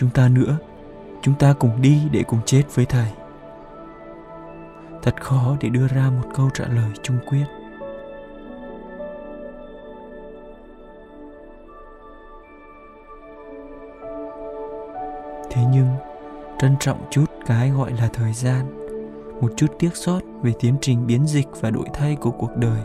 Chúng 0.00 0.10
ta 0.10 0.28
nữa. 0.28 0.56
Chúng 1.22 1.34
ta 1.34 1.52
cùng 1.52 1.82
đi 1.82 2.02
để 2.12 2.22
cùng 2.22 2.40
chết 2.46 2.62
với 2.74 2.86
thầy. 2.86 3.06
Thật 5.02 5.22
khó 5.22 5.56
để 5.60 5.68
đưa 5.68 5.88
ra 5.88 6.10
một 6.10 6.28
câu 6.34 6.50
trả 6.54 6.64
lời 6.66 6.90
chung 7.02 7.18
quyết. 7.26 7.44
Thế 15.50 15.62
nhưng, 15.72 15.88
trân 16.58 16.76
trọng 16.80 16.98
chút 17.10 17.24
cái 17.46 17.70
gọi 17.70 17.92
là 17.92 18.08
thời 18.12 18.32
gian, 18.32 18.66
một 19.40 19.52
chút 19.56 19.66
tiếc 19.78 19.96
sót 19.96 20.20
về 20.42 20.52
tiến 20.60 20.74
trình 20.80 21.06
biến 21.06 21.26
dịch 21.26 21.48
và 21.60 21.70
đổi 21.70 21.86
thay 21.94 22.16
của 22.16 22.30
cuộc 22.30 22.56
đời, 22.56 22.80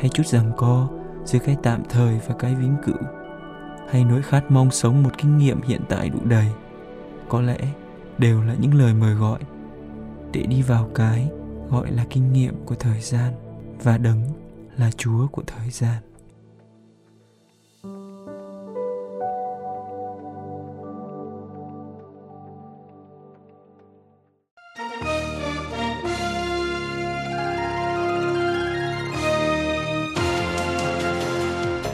hay 0.00 0.08
chút 0.08 0.26
rằng 0.26 0.52
co 0.56 0.88
giữa 1.24 1.38
cái 1.38 1.56
tạm 1.62 1.82
thời 1.88 2.20
và 2.26 2.34
cái 2.38 2.54
vĩnh 2.54 2.76
cửu 2.84 3.27
hay 3.90 4.04
nỗi 4.04 4.22
khát 4.22 4.50
mong 4.50 4.70
sống 4.70 5.02
một 5.02 5.10
kinh 5.18 5.38
nghiệm 5.38 5.62
hiện 5.62 5.80
tại 5.88 6.08
đủ 6.08 6.18
đầy. 6.24 6.46
Có 7.28 7.40
lẽ 7.40 7.58
đều 8.18 8.42
là 8.42 8.54
những 8.60 8.74
lời 8.74 8.94
mời 8.94 9.14
gọi 9.14 9.38
để 10.32 10.42
đi 10.42 10.62
vào 10.62 10.90
cái 10.94 11.30
gọi 11.70 11.90
là 11.90 12.04
kinh 12.10 12.32
nghiệm 12.32 12.54
của 12.64 12.74
thời 12.74 13.00
gian 13.00 13.32
và 13.82 13.98
đấng 13.98 14.22
là 14.76 14.90
chúa 14.96 15.26
của 15.26 15.42
thời 15.46 15.70
gian. 15.70 16.02